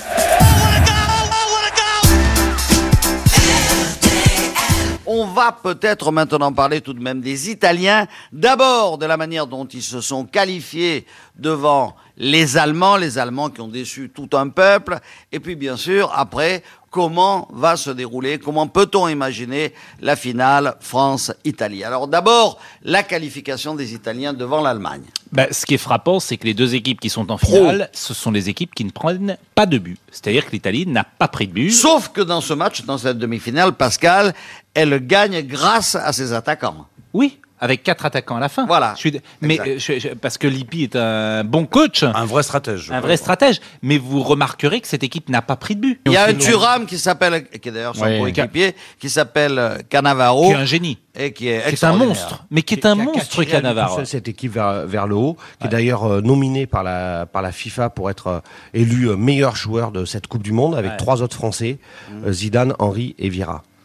On 5.12 5.26
va 5.26 5.52
peut-être 5.52 6.12
maintenant 6.12 6.54
parler 6.54 6.82
tout 6.82 6.94
de 6.94 7.02
même 7.02 7.20
des 7.20 7.50
Italiens. 7.50 8.06
D'abord 8.32 9.00
de 9.00 9.08
la 9.08 9.18
manière 9.18 9.48
dont 9.48 9.66
ils 9.66 9.82
se 9.82 10.02
sont 10.02 10.24
qualifiés 10.24 11.08
devant 11.40 11.96
les 12.18 12.58
Allemands, 12.58 12.98
les 12.98 13.18
Allemands 13.18 13.50
qui 13.50 13.62
ont 13.62 13.68
déçu 13.68 14.12
tout 14.14 14.30
un 14.34 14.50
peuple. 14.50 15.00
Et 15.32 15.40
puis 15.40 15.56
bien 15.56 15.78
sûr, 15.78 16.12
après, 16.14 16.64
comment 16.92 17.48
va 17.52 17.78
se 17.78 17.90
dérouler, 17.90 18.40
comment 18.40 18.68
peut-on 18.68 19.08
imaginer 19.08 19.74
la 20.02 20.16
finale 20.16 20.76
France-Italie? 20.82 21.84
Alors 21.84 22.08
d'abord, 22.08 22.60
la 22.84 23.04
qualification 23.04 23.74
des 23.76 23.94
Italiens 23.94 24.34
devant 24.34 24.62
l'Allemagne. 24.62 25.04
Bah, 25.32 25.48
ce 25.52 25.66
qui 25.66 25.76
est 25.76 25.80
frappant, 25.80 26.20
c'est 26.20 26.38
que 26.38 26.46
les 26.46 26.54
deux 26.54 26.76
équipes 26.76 27.00
qui 27.00 27.10
sont 27.10 27.32
en 27.32 27.38
finale, 27.38 27.90
ce 27.94 28.14
sont 28.14 28.32
les 28.32 28.50
équipes 28.50 28.74
qui 28.74 28.84
ne 28.84 28.92
prennent 28.92 29.38
pas 29.56 29.66
de 29.66 29.78
but. 29.78 30.00
C'est-à-dire 30.12 30.46
que 30.46 30.52
l'Italie 30.52 30.88
n'a 30.88 31.04
pas 31.04 31.28
pris 31.28 31.48
de 31.48 31.54
but. 31.54 31.72
Sauf 31.72 32.10
que 32.10 32.22
dans 32.22 32.42
ce 32.42 32.54
match, 32.54 32.84
dans 32.84 32.98
cette 32.98 33.20
demi-finale, 33.20 33.74
Pascal, 33.74 34.34
elle 34.74 35.06
gagne 35.06 35.42
grâce 35.44 35.96
à 35.96 36.12
ses 36.12 36.34
attaquants. 36.34 36.88
Oui, 37.14 37.40
avec 37.60 37.84
quatre 37.84 38.06
attaquants 38.06 38.36
à 38.36 38.40
la 38.40 38.50
fin. 38.50 38.66
Voilà. 38.66 38.94
Je 38.96 39.00
suis- 39.00 39.22
mais 39.42 39.60
euh, 39.60 39.76
je- 39.80 40.00
je- 40.00 40.10
parce 40.10 40.38
que 40.38 40.48
Lippi 40.48 40.84
est 40.84 40.96
un 40.96 41.44
bon 41.44 41.66
coach, 41.66 42.04
Un 42.04 42.26
vrai 42.26 42.44
stratège. 42.44 42.92
un 42.92 43.00
vrai 43.02 43.18
stratège. 43.18 43.62
Mais 43.82 43.98
vous 43.98 44.22
remarquerez 44.22 44.82
que 44.82 44.88
cette 44.88 45.04
équipe 45.04 45.30
n'a 45.30 45.42
pas 45.42 45.56
pris 45.56 45.76
de 45.76 45.82
but. 45.82 46.02
Il 46.06 46.12
y 46.12 46.18
a 46.18 46.26
un 46.26 46.34
Thuram 46.34 46.86
qui 46.86 46.98
s'appelle, 46.98 47.48
qui 47.48 47.70
est 47.70 47.72
d'ailleurs 47.72 47.96
son 47.96 48.04
Ouais. 48.04 48.20
coéquipier, 48.20 48.76
qui 49.00 49.10
s'appelle 49.10 49.58
euh, 49.58 49.78
Cannavaro 49.90 50.48
Qui 50.48 50.52
est 50.52 50.56
un 50.56 50.66
génie, 50.66 50.98
et 51.16 51.34
qui 51.34 51.48
est 51.48 51.62
qui 51.70 51.76
est 51.76 51.84
un 51.88 51.94
monstre, 51.94 52.46
mais 52.52 52.62
qui 52.62 52.76
est 52.76 52.78
Qui- 52.78 52.88
un 52.88 52.96
qui 52.96 53.00
qui 53.00 53.06
monstre, 53.08 53.96
seul 53.96 54.06
cette 54.06 54.28
équipe 54.28 54.54
vers, 54.54 54.86
vers 54.86 55.08
le 55.08 55.16
haut, 55.16 55.38
qui 55.60 55.68
est 55.68 55.70
d'ailleurs 55.70 56.04
euh, 56.06 56.22
nominé 56.22 56.68
par 56.68 56.84
la, 56.84 57.26
par 57.26 57.42
la 57.42 57.52
FIFA 57.52 57.90
pour 57.90 58.10
être 58.10 58.28
euh, 58.28 58.40
élu 58.74 59.16
meilleur 59.16 59.56
joueur 59.56 59.92
de 59.92 60.06
cette 60.06 60.28
Coupe 60.28 60.44
du 60.44 60.52
Monde 60.52 60.76
avec 60.76 60.92
Ouais. 60.92 60.98
trois 60.98 61.22
autres 61.22 61.36
Français, 61.36 61.80
euh, 62.26 62.32
Zidane, 62.32 62.74
Henry 62.80 63.16
et. 63.18 63.30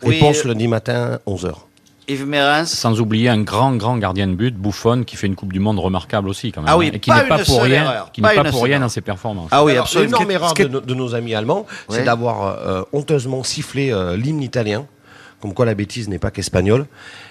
Oui, 0.02 0.14
Réponse 0.14 0.44
euh, 0.44 0.48
lundi 0.48 0.68
matin, 0.68 1.18
11h. 1.26 1.52
Yves 2.08 2.26
Mérens. 2.26 2.66
Sans 2.66 3.00
oublier 3.00 3.28
un 3.28 3.40
grand, 3.42 3.74
grand 3.76 3.96
gardien 3.98 4.26
de 4.26 4.34
but, 4.34 4.54
Buffon, 4.56 5.04
qui 5.04 5.16
fait 5.16 5.26
une 5.26 5.36
Coupe 5.36 5.52
du 5.52 5.60
Monde 5.60 5.78
remarquable 5.78 6.28
aussi, 6.28 6.52
quand 6.52 6.60
même. 6.62 6.70
Ah 6.70 6.76
oui, 6.76 6.88
hein, 6.88 6.90
et 6.94 7.00
qui 7.00 7.10
n'est 7.10 7.24
pas 7.26 7.38
pour 7.38 7.62
rien, 7.62 7.84
erreur, 7.84 8.12
qui 8.12 8.20
pas 8.20 8.30
n'est 8.30 8.34
pas 8.42 8.44
une 8.48 8.50
pour 8.50 8.62
rien 8.64 8.80
dans 8.80 8.88
ses 8.88 9.00
performances. 9.00 9.48
Ah 9.50 9.64
oui, 9.64 9.72
Alors, 9.72 9.84
absolument. 9.84 10.18
L'énorme 10.18 10.30
erreur 10.30 10.54
de, 10.54 10.64
nos- 10.68 10.80
de 10.80 10.94
nos 10.94 11.14
amis 11.14 11.34
allemands, 11.34 11.66
Ouais. 11.88 11.96
c'est 11.98 12.04
d'avoir 12.04 12.58
euh, 12.58 12.82
honteusement 12.92 13.42
sifflé 13.42 13.90
euh, 13.92 14.16
l'hymne 14.16 14.42
italien. 14.42 14.86
Comme 15.40 15.52
quoi 15.52 15.66
la 15.66 15.74
bêtise 15.74 16.08
n'est 16.08 16.18
pas 16.18 16.30
qu'espagnole. 16.30 16.86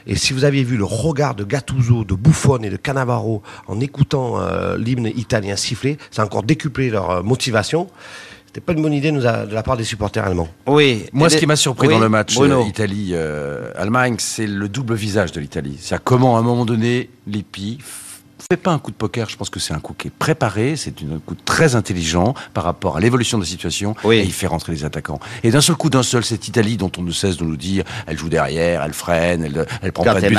Et 0.06 0.15
si 0.15 0.34
vous 0.34 0.44
aviez 0.46 0.63
vu 0.63 0.77
le 0.77 0.84
regard 0.86 1.34
de 1.34 1.44
Gattuso, 1.44 2.03
de 2.03 2.13
Buffon 2.13 2.60
et 2.62 2.70
de 2.70 2.75
Cannavaro 2.77 3.42
en 3.68 3.80
écoutant 3.80 4.39
euh, 4.39 4.77
l'hymne 4.77 5.08
italien 5.15 5.56
siffler, 5.56 5.98
ça 6.12 6.22
a 6.22 6.25
encore 6.25 6.44
décuplé 6.44 6.92
leur 6.92 7.10
euh, 7.10 7.24
motivation. 7.24 7.88
C'était 8.53 8.65
pas 8.67 8.74
une 8.74 8.83
bonne 8.83 8.93
idée 8.93 9.10
de, 9.10 9.15
nous 9.17 9.25
a- 9.25 9.48
de 9.48 9.53
la 9.55 9.63
part 9.63 9.77
des 9.77 9.83
supporters 9.83 10.24
allemands. 10.24 10.48
Oui. 10.67 11.07
Moi, 11.12 11.27
ce 11.27 11.33
les- 11.33 11.39
qui 11.39 11.48
m'a 11.48 11.55
surpris 11.55 11.88
Oui, 11.88 11.95
dans 11.95 12.00
le 12.00 12.07
match 12.07 12.38
euh, 12.39 12.62
Italie-Allemagne, 12.67 14.17
c'est 14.19 14.45
le 14.45 14.69
double 14.69 14.93
visage 14.93 15.31
de 15.31 15.39
l'Italie. 15.39 15.77
C'est-à-dire 15.79 16.03
comment, 16.03 16.36
à 16.36 16.39
un 16.39 16.43
moment 16.43 16.63
donné, 16.63 17.10
Lippi 17.25 17.79
f- 17.81 17.83
fait 18.51 18.57
pas 18.57 18.71
un 18.71 18.79
coup 18.79 18.91
de 18.91 18.95
poker. 18.95 19.29
Je 19.29 19.38
pense 19.38 19.50
que 19.50 19.59
c'est 19.59 19.73
un 19.73 19.79
coup 19.79 19.93
qui 19.93 20.07
est 20.07 20.12
préparé. 20.12 20.75
C'est 20.75 20.93
un 21.03 21.19
coup 21.19 21.35
très 21.45 21.75
intelligent 21.75 22.33
par 22.53 22.63
rapport 22.63 22.97
à 22.97 23.00
l'évolution 23.00 23.38
de 23.38 23.43
la 23.43 23.50
situation. 23.50 23.95
Oui. 24.03 24.17
Et 24.17 24.23
il 24.23 24.31
fait 24.33 24.47
rentrer 24.47 24.71
les 24.73 24.85
attaquants. 24.85 25.19
Et 25.43 25.51
d'un 25.51 25.62
seul 25.62 25.75
coup, 25.75 25.89
d'un 25.89 26.03
seul, 26.03 26.23
cette 26.23 26.47
Italie 26.47 26.77
dont 26.77 26.91
on 26.97 27.01
ne 27.01 27.12
cesse 27.12 27.38
de 27.38 27.43
nous 27.43 27.57
dire, 27.57 27.83
elle 28.07 28.17
joue 28.17 28.29
derrière, 28.29 28.83
elle 28.83 28.93
freine, 28.93 29.43
elle, 29.43 29.65
elle 29.81 29.91
prend 29.91 30.03
pas 30.03 30.15
de 30.21 30.27
but, 30.27 30.35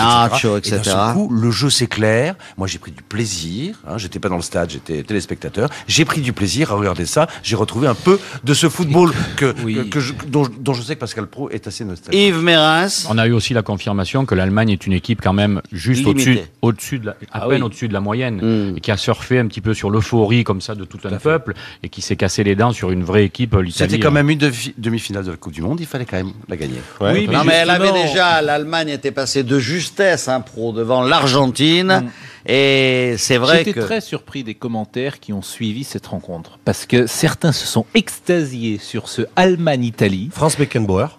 etc. 0.59 0.63
Et 0.65 0.71
d'un 0.79 0.83
seul 0.85 1.15
coup, 1.15 1.29
le 1.31 1.51
jeu 1.51 1.71
s'éclaire. 1.71 2.35
Moi, 2.57 2.67
j'ai 2.67 2.79
pris 2.79 2.91
du 2.93 3.03
plaisir. 3.03 3.77
Hein, 3.87 3.99
j'étais 3.99 4.19
pas 4.19 4.29
dans 4.29 4.37
le 4.37 4.43
stade, 4.43 4.71
j'étais 4.71 5.03
téléspectateur. 5.03 5.69
J'ai 5.89 6.05
pris 6.05 6.21
du 6.21 6.33
plaisir 6.33 6.73
à 6.73 6.77
regarder 6.77 7.07
ça. 7.07 7.27
J'ai 7.43 7.57
retrouvé 7.57 7.87
un 7.89 7.95
peu 7.95 8.19
de 8.45 8.55
ce 8.55 8.69
football 8.69 9.13
que, 9.37 9.55
Oui. 9.65 9.75
que, 9.75 9.81
que 9.83 10.01
je- 10.01 10.13
dont, 10.27 10.47
dont 10.61 10.75
je 10.75 10.83
sais 10.83 10.95
que 10.95 11.01
Pascal 11.01 11.27
Pro 11.27 11.51
est 11.51 11.67
assez 11.67 11.85
nostalgique. 11.85 12.21
Yves 12.21 12.43
Mérens. 12.43 13.07
On 13.09 13.19
a 13.19 13.27
eu 13.27 13.33
aussi 13.33 13.55
la 13.55 13.63
confirmation 13.63 14.27
que 14.27 14.35
l'Allemagne 14.35 14.71
est 14.71 14.87
une 14.87 14.93
équipe 14.93 15.21
quand 15.23 15.33
même 15.33 15.61
juste 15.73 16.07
au-dessus, 16.07 16.39
au-dessus 16.63 16.99
de 16.99 17.07
la, 17.07 17.13
à 17.13 17.15
Ah 17.33 17.41
peine 17.49 17.61
oui. 17.61 17.67
au-dessus 17.67 17.89
de 17.89 17.94
la 17.95 18.01
moyenne, 18.01 18.41
Mm. 18.43 18.77
et 18.77 18.81
qui 18.81 18.91
a 18.91 18.97
surfé 18.99 19.39
un 19.39 19.47
petit 19.47 19.63
peu 19.63 19.73
sur 19.73 19.89
l'euphorie 19.89 20.45
comme 20.45 20.61
ça 20.61 20.75
de 20.75 20.85
tout, 20.85 20.99
un 21.05 21.17
peuple, 21.17 21.55
et 21.83 21.89
qui 21.89 22.03
s'est 22.03 22.17
cassé 22.17 22.45
les 22.45 22.55
dents 22.55 22.73
sur 22.73 22.91
une 22.91 23.03
vraie 23.05 23.25
équipe, 23.25 23.55
l'Italie. 23.55 23.73
C'était 23.93 23.99
quand 24.03 24.11
même 24.11 24.29
une 24.29 24.39
demi-finale 24.77 25.25
de 25.25 25.31
la 25.31 25.37
Coupe 25.39 25.53
du 25.55 25.63
Monde. 25.63 25.81
Il 25.81 25.87
fallait 25.87 26.05
quand 26.05 26.17
même 26.19 26.33
la 26.49 26.57
gagner. 26.57 26.81
Oui, 27.01 27.27
non, 27.29 27.45
mais 27.45 27.55
elle 27.55 27.71
avait 27.71 27.93
déjà, 27.93 28.43
l'Allemagne 28.43 28.89
était 28.91 29.11
passée 29.13 29.43
de 29.43 29.59
justesse, 29.59 30.29
hein, 30.29 30.41
pro, 30.41 30.73
devant 30.73 31.03
l'Argentine. 31.03 32.11
Et 32.47 33.15
c'est 33.17 33.39
vrai 33.39 33.59
J'étais 33.59 33.73
que. 33.73 33.81
très 33.81 34.01
surpris 34.03 34.45
des 34.45 34.55
commentaires 34.55 35.19
qui 35.19 35.33
ont 35.33 35.41
suivi 35.41 35.83
cette 35.85 36.07
rencontre. 36.07 36.59
Parce 36.65 36.85
que 36.85 37.07
certains 37.07 37.53
se 37.53 37.67
sont 37.67 37.87
extasiés 37.95 38.77
sur 38.79 39.09
ce 39.09 39.23
Allemagne-Italie. 39.37 40.29
Franz 40.33 40.57
Beckenbauer. 40.59 41.19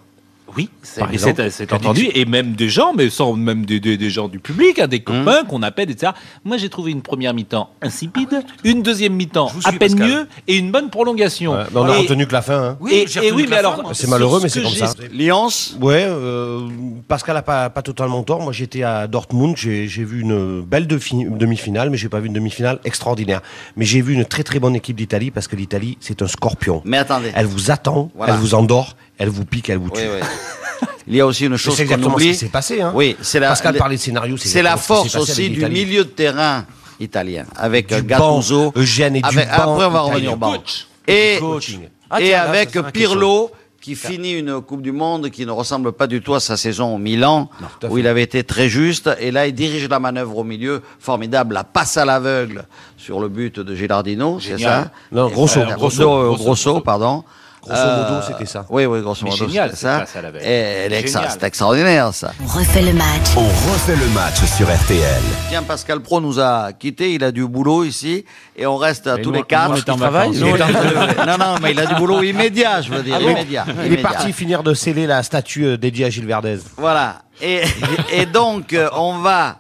Oui, 0.57 0.69
c'est 0.83 1.71
entendu. 1.74 2.07
Et 2.13 2.25
même 2.25 2.53
des 2.53 2.69
gens, 2.69 2.93
mais 2.93 3.09
sans 3.09 3.33
même 3.33 3.65
des, 3.65 3.79
des- 3.79 3.97
des 3.97 4.09
gens 4.09 4.27
du 4.27 4.39
public, 4.39 4.79
hein, 4.79 4.88
des 4.88 5.03
Hum. 5.07 5.25
copains 5.25 5.43
qu'on 5.43 5.62
appelle, 5.63 5.89
etc. 5.91 6.13
Moi, 6.43 6.57
j'ai 6.57 6.69
trouvé 6.69 6.91
une 6.91 7.01
première 7.01 7.33
mi-temps 7.33 7.69
insipide, 7.81 8.43
une 8.63 8.81
deuxième 8.81 9.13
mi-temps 9.13 9.51
à 9.65 9.71
peine 9.71 9.79
Pascal. 9.95 10.07
mieux 10.07 10.27
et 10.47 10.55
une 10.57 10.71
bonne 10.71 10.89
prolongation. 10.89 11.53
Ouais, 11.53 11.63
on 11.75 11.83
a 11.89 11.95
Et- 11.97 12.01
retenu 12.01 12.25
que 12.27 12.33
la 12.33 12.41
fin. 12.41 12.63
hein. 12.63 12.77
et, 12.89 13.05
et 13.21 13.31
oui, 13.31 13.45
que 13.45 13.50
mais 13.50 13.57
alors. 13.57 13.81
C'est 13.93 14.07
malheureux, 14.09 14.39
mais 14.41 14.50
ce 14.50 14.59
c'est 14.62 14.65
comme 14.65 14.74
ça. 14.88 14.93
Lyons. 15.13 15.47
Ouais, 15.81 16.05
euh, 16.07 16.67
Pascal 17.07 17.38
a 17.38 17.41
pas, 17.41 17.69
pas 17.69 17.81
totalement 17.81 18.24
tort. 18.24 18.41
Moi, 18.41 18.53
j'étais 18.53 18.83
à 18.83 19.07
Dortmund, 19.07 19.55
j'ai 19.57 19.85
vu 19.87 20.22
une 20.22 20.61
belle 20.61 20.87
demi-finale, 20.87 21.89
mais 21.89 21.98
j'ai 21.98 22.09
pas 22.09 22.20
vu 22.20 22.27
une 22.27 22.33
demi-finale 22.33 22.79
extraordinaire. 22.85 23.41
Mais 23.75 23.85
j'ai 23.85 24.01
vu 24.01 24.13
une 24.13 24.25
très 24.25 24.44
très 24.44 24.59
bonne 24.59 24.75
équipe 24.75 24.96
d'Italie 24.96 25.31
parce 25.31 25.48
que 25.48 25.55
l'Italie, 25.55 25.98
c'est 26.00 26.22
un 26.22 26.27
scorpion. 26.27 26.81
Mais 26.85 26.98
attendez. 26.98 27.31
Elle 27.35 27.46
vous 27.46 27.72
attend, 27.72 28.11
Voilà. 28.15 28.33
elle 28.33 28.39
vous 28.39 28.53
endort, 28.55 28.96
elle 29.17 29.29
vous 29.29 29.45
pique, 29.45 29.69
elle 29.69 29.77
vous 29.77 29.89
tue. 29.89 30.01
Oui, 30.01 30.07
oui. 30.21 30.87
Il 31.07 31.15
y 31.15 31.21
a 31.21 31.25
aussi 31.25 31.45
une 31.45 31.55
chose 31.57 31.75
C'est 31.75 31.85
qu'on 31.85 32.01
ce 32.01 32.07
oublie. 32.07 32.33
s'est 32.35 32.47
passé. 32.47 32.81
Hein. 32.81 32.91
Oui, 32.95 33.15
c'est 33.21 33.39
la, 33.39 33.49
Pascal 33.49 33.75
parlait 33.77 33.95
de 33.95 34.01
scénario. 34.01 34.37
c'est 34.37 34.63
la 34.63 34.75
force 34.75 35.15
aussi 35.15 35.49
du 35.51 35.63
milieu 35.67 36.03
de 36.03 36.09
terrain 36.09 36.65
italien, 36.99 37.45
avec 37.55 37.93
Du 37.93 38.01
Gattuso. 38.03 38.71
banc, 38.71 38.73
Eugène 38.75 39.15
et 39.15 39.21
du 39.21 39.27
avec- 39.27 39.47
banc 39.49 39.73
Après, 39.73 39.85
on 39.85 39.89
va 39.91 39.99
revenir 40.01 40.33
au 40.33 40.35
banc. 40.37 40.55
Et. 41.07 41.39
Ah, 42.09 42.17
tiens, 42.19 42.41
avec 42.41 42.71
Pirlo, 42.91 43.51
qui 43.81 43.93
finit 43.95 44.33
une 44.33 44.61
Coupe 44.61 44.81
du 44.81 44.91
Monde 44.91 45.29
qui 45.29 45.45
ne 45.45 45.51
ressemble 45.51 45.91
pas 45.91 46.07
du 46.07 46.21
tout 46.21 46.33
à 46.33 46.39
sa 46.39 46.57
saison 46.57 46.95
au 46.95 46.97
Milan, 46.97 47.49
où 47.87 47.99
il 47.99 48.07
avait 48.07 48.23
été 48.23 48.43
très 48.43 48.67
juste. 48.67 49.09
Et 49.19 49.29
là, 49.29 49.45
il 49.45 49.53
dirige 49.53 49.87
la 49.87 49.99
manœuvre 49.99 50.37
au 50.39 50.43
milieu. 50.43 50.81
Formidable. 50.99 51.53
La 51.53 51.63
passe 51.63 51.97
à 51.97 52.05
l'aveugle 52.05 52.65
sur 52.97 53.19
le 53.19 53.27
but 53.29 53.59
de 53.59 53.75
Gilardino, 53.75 54.39
c'est 54.39 54.57
ça 54.57 54.89
Non, 55.11 55.27
grosso, 55.29 55.61
grosso. 55.77 56.07
Grosso, 56.07 56.35
grosso, 56.43 56.79
pardon. 56.81 57.23
Grosso 57.67 57.83
modo, 58.11 58.21
c'était 58.27 58.45
ça. 58.45 58.65
Oui, 58.69 58.85
oui, 58.85 59.01
grosso 59.01 59.25
modo, 59.25 59.35
génial, 59.47 59.75
ça. 59.75 60.05
elle 60.41 60.93
est 60.93 60.99
extra- 60.99 61.29
c'est 61.29 61.43
extraordinaire, 61.43 62.13
ça. 62.13 62.31
On 62.43 62.47
refait 62.47 62.81
le 62.81 62.93
match. 62.93 63.05
On 63.35 63.41
refait 63.71 63.95
le 63.95 64.07
match 64.13 64.35
sur 64.55 64.67
RTL. 64.67 65.21
Tiens, 65.49 65.63
Pascal 65.63 65.99
Pro 66.01 66.21
nous 66.21 66.39
a 66.39 66.71
quittés, 66.73 67.13
il 67.13 67.23
a 67.23 67.31
du 67.31 67.47
boulot 67.47 67.83
ici, 67.83 68.23
et 68.55 68.65
on 68.67 68.77
reste 68.77 69.07
à 69.07 69.17
tous 69.17 69.31
nous- 69.31 69.37
les 69.37 69.43
quatre. 69.43 69.69
nous, 69.69 69.75
on 69.75 69.77
est 69.77 69.89
en 69.89 69.93
Il 69.95 69.99
travaille. 69.99 70.27
vacances. 70.33 70.41
Nous, 70.41 70.47
on 70.51 70.55
est 70.55 70.61
en- 71.23 71.25
non, 71.25 71.37
non, 71.37 71.55
mais 71.61 71.71
il 71.71 71.79
a 71.79 71.85
du 71.87 71.95
boulot 71.95 72.21
immédiat, 72.23 72.81
je 72.81 72.91
veux 72.91 73.01
dire, 73.03 73.15
Ah 73.17 73.23
bon 73.23 73.29
immédiat. 73.31 73.65
Il 73.85 73.93
est 73.93 73.97
parti 73.97 74.31
finir 74.31 74.61
de 74.63 74.73
sceller 74.73 75.07
la 75.07 75.23
statue 75.23 75.65
euh, 75.65 75.77
dédiée 75.77 76.05
à 76.05 76.09
Gilles 76.09 76.27
Verdez. 76.27 76.59
Voilà. 76.77 77.21
Et, 77.41 77.63
et 78.11 78.25
donc, 78.25 78.73
euh, 78.73 78.89
on 78.95 79.17
va, 79.19 79.57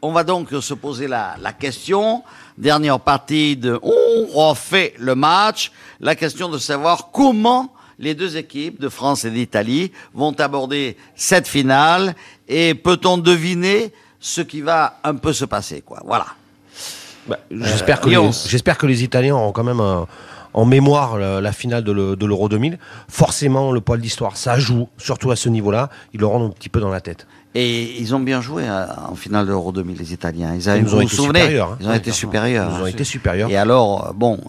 on 0.00 0.10
va 0.12 0.24
donc 0.24 0.48
se 0.60 0.74
poser 0.74 1.06
la, 1.06 1.34
la 1.40 1.52
question. 1.52 2.22
Dernière 2.58 3.00
partie 3.00 3.56
de 3.56 3.78
On 3.82 4.26
refait 4.26 4.94
le 4.98 5.14
match. 5.14 5.72
La 6.00 6.14
question 6.14 6.48
de 6.48 6.58
savoir 6.58 7.10
comment 7.12 7.72
les 7.98 8.14
deux 8.14 8.36
équipes 8.36 8.80
de 8.80 8.88
France 8.88 9.24
et 9.24 9.30
d'Italie 9.30 9.92
vont 10.14 10.32
aborder 10.40 10.96
cette 11.14 11.46
finale 11.48 12.14
et 12.48 12.74
peut-on 12.74 13.16
deviner 13.18 13.92
ce 14.20 14.40
qui 14.40 14.60
va 14.60 14.98
un 15.04 15.14
peu 15.14 15.32
se 15.32 15.44
passer, 15.44 15.80
quoi. 15.82 16.00
Voilà. 16.04 16.26
Bah, 17.26 17.38
J'espère 17.50 18.00
que, 18.00 18.06
les- 18.06 18.12
Lyon. 18.16 18.30
j'espère 18.48 18.76
que 18.78 18.86
les 18.86 19.02
Italiens 19.04 19.34
auront 19.36 19.52
quand 19.52 19.62
même 19.64 19.80
euh, 19.80 20.02
en 20.54 20.64
mémoire 20.64 21.16
la, 21.18 21.40
la 21.40 21.52
finale 21.52 21.84
de 21.84 21.92
le- 21.92 22.16
l'Euro 22.20 22.48
2000. 22.48 22.78
Forcément, 23.08 23.72
le 23.72 23.80
poil 23.80 24.00
d'histoire, 24.00 24.36
ça 24.36 24.58
joue, 24.58 24.88
surtout 24.98 25.30
à 25.30 25.36
ce 25.36 25.48
niveau-là. 25.48 25.90
Ils 26.14 26.20
l'auront 26.20 26.46
un 26.46 26.50
petit 26.50 26.68
peu 26.68 26.80
dans 26.80 26.90
la 26.90 27.00
tête. 27.00 27.26
Et 27.54 28.00
ils 28.00 28.14
ont 28.14 28.20
bien 28.20 28.40
joué 28.40 28.62
euh, 28.66 28.86
en 29.08 29.14
finale 29.14 29.44
de 29.46 29.50
l'Euro 29.50 29.72
2000, 29.72 29.98
les 29.98 30.12
Italiens. 30.14 30.54
Ils, 30.54 30.68
avaient, 30.70 30.78
Ils 30.80 30.84
nous 30.84 30.94
ont 30.94 30.96
vous 30.96 31.02
été 31.02 31.10
vous 31.16 31.22
souvenez 31.22 31.40
supérieurs, 31.40 31.72
hein. 31.72 31.78
Ils 31.80 31.88
ont 31.88 31.92
été 31.94 32.10
supérieurs. 32.12 32.70
Ils 32.78 32.82
ont 32.82 32.86
été 32.86 33.04
supérieurs. 33.04 33.50
Et 33.50 33.56
alors, 33.58 34.08
euh, 34.08 34.12
bon, 34.14 34.40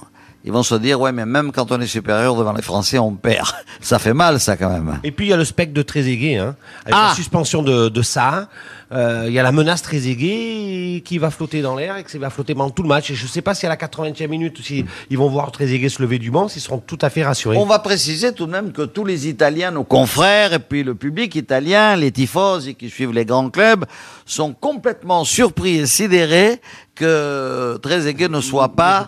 ils 0.45 0.51
vont 0.51 0.63
se 0.63 0.75
dire, 0.75 0.99
ouais, 0.99 1.11
mais 1.11 1.25
même 1.25 1.51
quand 1.51 1.71
on 1.71 1.79
est 1.79 1.87
supérieur 1.87 2.35
devant 2.35 2.53
les 2.53 2.61
Français, 2.61 2.99
on 2.99 3.13
perd. 3.15 3.47
Ça 3.81 3.97
fait 3.99 4.13
mal, 4.13 4.39
ça, 4.39 4.55
quand 4.57 4.69
même. 4.69 4.99
Et 5.03 5.11
puis 5.11 5.27
il 5.27 5.29
y 5.29 5.33
a 5.33 5.37
le 5.37 5.45
spectre 5.45 5.73
de 5.73 5.81
Trezeguet, 5.81 6.37
hein, 6.37 6.55
avec 6.85 6.95
Ah 6.97 7.07
la 7.09 7.15
suspension 7.15 7.61
de, 7.63 7.89
de 7.89 8.01
ça. 8.01 8.49
euh, 8.93 9.25
Il 9.27 9.33
y 9.33 9.39
a 9.39 9.43
la 9.43 9.51
menace 9.51 9.81
Trezeguet 9.81 11.01
qui 11.03 11.17
va 11.17 11.29
flotter 11.31 11.61
dans 11.61 11.75
l'air 11.75 11.97
et 11.97 12.03
qui 12.03 12.17
va 12.17 12.29
flotter 12.29 12.53
pendant 12.55 12.69
tout 12.69 12.83
le 12.83 12.87
match. 12.89 13.09
Et 13.11 13.15
je 13.15 13.23
ne 13.23 13.29
sais 13.29 13.41
pas 13.41 13.53
si 13.55 13.65
à 13.65 13.69
la 13.69 13.75
80e 13.75 14.27
minute, 14.27 14.57
si 14.61 14.85
ils 15.09 15.17
vont 15.17 15.27
voir 15.29 15.51
Trezeguet 15.51 15.89
se 15.89 16.01
lever 16.01 16.19
du 16.19 16.31
banc, 16.31 16.47
s'ils 16.47 16.61
seront 16.61 16.77
tout 16.79 16.99
à 17.01 17.09
fait 17.09 17.23
rassurés. 17.23 17.57
On 17.57 17.65
va 17.65 17.79
préciser 17.79 18.33
tout 18.33 18.45
de 18.45 18.51
même 18.51 18.71
que 18.71 18.83
tous 18.83 19.05
les 19.05 19.27
Italiens, 19.27 19.71
nos 19.71 19.83
confrères, 19.83 20.53
et 20.53 20.59
puis 20.59 20.83
le 20.83 20.95
public 20.95 21.35
italien, 21.35 21.95
les 21.95 22.11
tifosi 22.11 22.75
qui 22.75 22.89
suivent 22.89 23.13
les 23.13 23.25
grands 23.25 23.49
clubs, 23.49 23.85
sont 24.25 24.53
complètement 24.53 25.23
surpris 25.25 25.77
et 25.79 25.87
sidérés 25.87 26.61
que 26.95 27.77
Trezeguet 27.81 28.29
ne 28.29 28.39
soit 28.41 28.69
pas. 28.75 29.05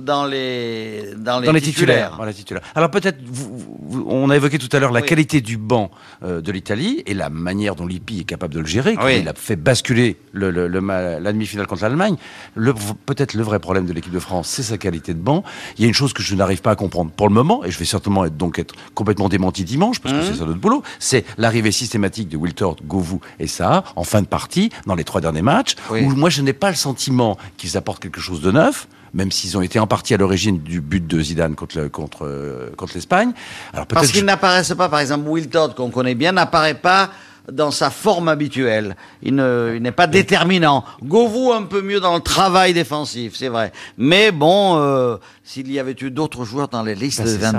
Dans 0.00 0.26
les 0.26 1.14
dans 1.16 1.40
les, 1.40 1.46
dans 1.46 1.52
les 1.52 1.60
titulaires. 1.60 1.96
titulaires. 2.10 2.16
Dans 2.18 2.24
les 2.24 2.34
titulaires. 2.34 2.62
Alors 2.74 2.90
peut-être, 2.90 3.18
on 4.06 4.30
a 4.30 4.36
évoqué 4.36 4.58
tout 4.58 4.68
à 4.76 4.80
l'heure 4.80 4.92
la 4.92 5.00
Oui. 5.00 5.06
qualité 5.06 5.40
du 5.40 5.56
banc 5.56 5.90
euh, 6.22 6.40
de 6.40 6.52
l'Italie 6.52 7.02
et 7.06 7.14
la 7.14 7.30
manière 7.30 7.74
dont 7.74 7.86
Lippi 7.86 8.20
est 8.20 8.24
capable 8.24 8.54
de 8.54 8.60
le 8.60 8.66
gérer. 8.66 8.96
Oui. 9.02 9.18
Il 9.20 9.28
a 9.28 9.34
fait 9.34 9.56
basculer 9.56 10.18
le, 10.32 10.50
le- 10.50 10.66
la 10.68 11.32
demi-finale 11.32 11.66
contre 11.66 11.82
l'Allemagne. 11.82 12.16
Le- 12.54 12.74
Peut-être 13.06 13.34
le 13.34 13.42
vrai 13.42 13.58
problème 13.58 13.86
de 13.86 13.92
l'équipe 13.92 14.12
de 14.12 14.18
France, 14.18 14.48
c'est 14.48 14.62
sa 14.62 14.78
qualité 14.78 15.14
de 15.14 15.18
banc. 15.20 15.42
Il 15.76 15.82
y 15.82 15.84
a 15.84 15.88
une 15.88 15.94
chose 15.94 16.12
que 16.12 16.22
je 16.22 16.34
n'arrive 16.34 16.60
pas 16.60 16.72
à 16.72 16.76
comprendre 16.76 17.10
pour 17.10 17.28
le 17.28 17.34
moment, 17.34 17.64
et 17.64 17.70
je 17.70 17.78
vais 17.78 17.84
certainement 17.84 18.24
être, 18.24 18.36
donc 18.36 18.58
être 18.58 18.74
complètement 18.94 19.28
démenti 19.28 19.64
dimanche, 19.64 20.00
parce 20.00 20.14
que 20.14 20.22
c'est 20.22 20.34
ça 20.38 20.44
notre 20.44 20.60
boulot, 20.60 20.82
c'est 20.98 21.24
l'arrivée 21.38 21.72
systématique 21.72 22.28
de 22.28 22.36
Wiltord, 22.36 22.76
Govou 22.84 23.20
et 23.40 23.46
Saha 23.46 23.84
en 23.96 24.04
fin 24.04 24.20
de 24.22 24.26
partie, 24.26 24.70
dans 24.86 24.94
les 24.94 25.04
trois 25.04 25.20
derniers 25.20 25.42
matchs, 25.42 25.76
Oui. 25.90 26.02
où 26.02 26.10
moi 26.14 26.28
je 26.30 26.42
n'ai 26.42 26.52
pas 26.52 26.70
le 26.70 26.76
sentiment 26.76 27.38
qu'ils 27.56 27.76
apportent 27.76 28.02
quelque 28.02 28.20
chose 28.20 28.40
de 28.42 28.50
neuf, 28.50 28.86
même 29.14 29.30
s'ils 29.32 29.56
ont 29.56 29.62
été 29.62 29.78
en 29.78 29.86
partie 29.86 30.14
à 30.14 30.16
l'origine 30.16 30.58
du 30.60 30.80
but 30.80 31.06
de 31.06 31.20
Zidane 31.20 31.54
contre, 31.54 31.78
le- 31.78 31.88
contre, 31.88 32.70
contre 32.76 32.94
l'Espagne. 32.94 33.32
Alors 33.72 33.86
Parce 33.86 34.10
qu'ils 34.12 34.24
n'apparaissent 34.24 34.74
pas, 34.74 34.88
par 34.88 35.00
exemple, 35.00 35.28
Wiltord, 35.28 35.74
qu'on 35.74 35.90
connaît 35.90 36.14
bien, 36.14 36.32
n'apparaît 36.32 36.74
pas 36.74 37.10
dans 37.50 37.70
sa 37.70 37.88
forme 37.88 38.28
habituelle. 38.28 38.94
Il 39.22 39.34
ne- 39.34 39.72
il 39.76 39.82
n'est 39.82 39.90
pas 39.92 40.06
déterminant. 40.06 40.84
Govou 41.02 41.52
un 41.54 41.62
peu 41.62 41.80
mieux 41.80 41.98
dans 41.98 42.14
le 42.14 42.20
travail 42.20 42.74
défensif, 42.74 43.36
c'est 43.36 43.48
vrai. 43.48 43.72
Mais 43.96 44.30
bon, 44.32 44.76
euh, 44.78 45.16
s'il 45.44 45.72
y 45.72 45.78
avait 45.78 45.96
eu 45.98 46.10
d'autres 46.10 46.44
joueurs 46.44 46.68
dans 46.68 46.82
les 46.82 46.94
listes 46.94 47.20
Ben, 47.20 47.24
de 47.24 47.30
c'est 47.30 47.40
ça. 47.40 47.52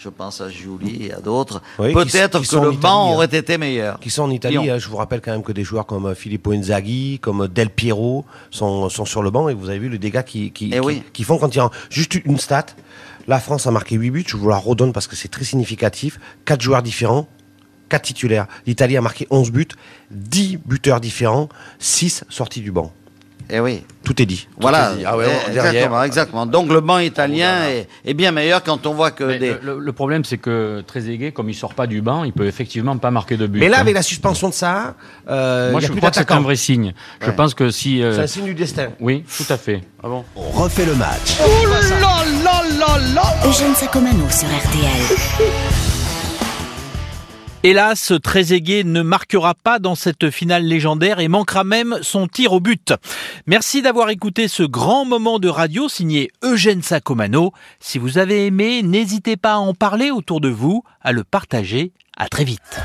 23, 0.00 0.04
je 0.04 0.08
pense 0.08 0.40
à 0.40 0.48
Julie 0.48 1.06
et 1.06 1.12
à 1.12 1.20
d'autres, 1.20 1.62
Oui, 1.78 1.92
peut-être 1.92 2.40
que 2.40 2.56
le 2.56 2.70
en 2.70 2.72
banc 2.72 3.10
hein. 3.10 3.14
aurait 3.14 3.26
été 3.36 3.58
meilleur. 3.58 3.98
qui 4.00 4.10
sont 4.10 4.22
en 4.22 4.30
Italie. 4.30 4.70
Hein. 4.70 4.78
je 4.78 4.88
vous 4.88 4.96
rappelle 4.96 5.20
quand 5.20 5.32
même 5.32 5.42
que 5.42 5.52
des 5.52 5.64
joueurs 5.64 5.86
comme 5.86 6.06
euh, 6.06 6.14
Filippo 6.14 6.52
Inzaghi, 6.52 7.18
comme 7.20 7.48
Del 7.48 7.70
Piero 7.70 8.24
sont, 8.50 8.88
sont 8.88 9.04
sur 9.04 9.22
le 9.22 9.30
banc 9.30 9.48
et 9.48 9.54
vous 9.54 9.68
avez 9.68 9.78
vu 9.78 9.88
les 9.88 9.98
dégâts 9.98 10.22
qui, 10.22 10.50
qui, 10.52 10.66
Eh 10.72 10.80
qui, 10.80 10.80
oui. 10.80 11.02
qui 11.12 11.24
font 11.24 11.38
quand 11.38 11.54
ils 11.54 11.60
rentrent. 11.60 11.76
Juste 11.90 12.14
une 12.24 12.38
stat. 12.38 12.66
La 13.28 13.38
France 13.38 13.66
a 13.66 13.70
marqué 13.70 13.96
8 13.96 14.10
buts. 14.10 14.24
Je 14.26 14.36
vous 14.36 14.48
la 14.48 14.56
redonne 14.56 14.92
parce 14.92 15.06
que 15.06 15.16
c'est 15.16 15.28
très 15.28 15.44
significatif. 15.44 16.18
4 16.46 16.60
joueurs 16.60 16.82
différents. 16.82 17.28
4 17.90 18.02
titulaires. 18.02 18.46
L'Italie 18.66 18.96
a 18.96 19.00
marqué 19.00 19.26
11 19.30 19.50
buts, 19.50 19.66
10 20.12 20.58
buteurs 20.64 21.00
différents, 21.00 21.48
6 21.80 22.24
sortis 22.28 22.60
du 22.60 22.70
banc. 22.70 22.92
Eh 23.52 23.60
oui. 23.60 23.84
Tout 24.04 24.20
est 24.22 24.26
dit. 24.26 24.48
Voilà, 24.60 24.92
est 24.92 24.96
dit. 24.98 25.04
Ah 25.06 25.16
ouais, 25.16 25.26
Eh, 25.28 25.52
derrière. 25.52 25.72
exactement, 25.72 26.02
exactement. 26.04 26.46
Donc 26.46 26.70
le 26.72 26.80
banc 26.80 26.98
italien 26.98 27.64
est, 27.68 27.88
est 28.04 28.14
bien 28.14 28.30
meilleur 28.32 28.62
quand 28.62 28.86
on 28.86 28.94
voit 28.94 29.10
que 29.10 29.24
Mais 29.24 29.38
des... 29.38 29.56
le, 29.62 29.78
le 29.78 29.92
problème, 29.92 30.24
c'est 30.24 30.38
que 30.38 30.82
Trezeguet, 30.86 31.32
comme 31.32 31.48
il 31.50 31.54
sort 31.54 31.74
pas 31.74 31.86
du 31.86 32.00
banc, 32.00 32.24
il 32.24 32.32
peut 32.32 32.46
effectivement 32.46 32.96
pas 32.98 33.10
marquer 33.10 33.36
de 33.36 33.46
but. 33.46 33.58
Mais 33.60 33.68
là, 33.68 33.78
hein. 33.78 33.80
avec 33.80 33.94
la 33.94 34.02
suspension 34.02 34.48
de 34.48 34.54
ça, 34.54 34.94
euh, 35.28 35.70
moi, 35.72 35.80
il 35.80 35.82
y 35.82 35.84
a 35.84 35.88
je 35.88 35.92
plus 35.92 36.00
crois 36.00 36.10
que 36.10 36.16
c'est 36.16 36.30
un 36.32 36.40
vrai 36.40 36.56
signe. 36.56 36.92
Je 37.20 37.26
Ouais. 37.26 37.32
pense 37.32 37.54
que 37.54 37.70
si. 37.70 38.02
euh, 38.02 38.14
C'est 38.14 38.22
un 38.22 38.26
signe 38.26 38.44
du 38.46 38.54
destin. 38.54 38.88
Oui, 39.00 39.24
tout 39.36 39.52
à 39.52 39.56
fait. 39.56 39.80
On 40.02 40.22
refait 40.54 40.86
le 40.86 40.94
match. 40.94 41.38
Eugène 43.46 43.74
Sacomano 43.74 44.28
sur 44.30 44.48
RTL. 44.48 45.18
Hélas, 47.62 48.14
Trezeguet 48.22 48.84
ne 48.84 49.02
marquera 49.02 49.54
pas 49.54 49.78
dans 49.78 49.94
cette 49.94 50.30
finale 50.30 50.64
légendaire 50.64 51.20
et 51.20 51.28
manquera 51.28 51.62
même 51.62 51.98
son 52.00 52.26
tir 52.26 52.54
au 52.54 52.60
but. 52.60 52.94
Merci 53.46 53.82
d'avoir 53.82 54.08
écouté 54.08 54.48
ce 54.48 54.62
grand 54.62 55.04
moment 55.04 55.38
de 55.38 55.48
radio 55.48 55.86
signé 55.86 56.30
Eugène 56.42 56.80
Sacomano. 56.80 57.52
Si 57.78 57.98
vous 57.98 58.16
avez 58.16 58.46
aimé, 58.46 58.82
n'hésitez 58.82 59.36
pas 59.36 59.52
à 59.52 59.58
en 59.58 59.74
parler 59.74 60.10
autour 60.10 60.40
de 60.40 60.48
vous, 60.48 60.84
à 61.02 61.12
le 61.12 61.22
partager. 61.22 61.92
À 62.16 62.28
très 62.28 62.44
vite. 62.44 62.80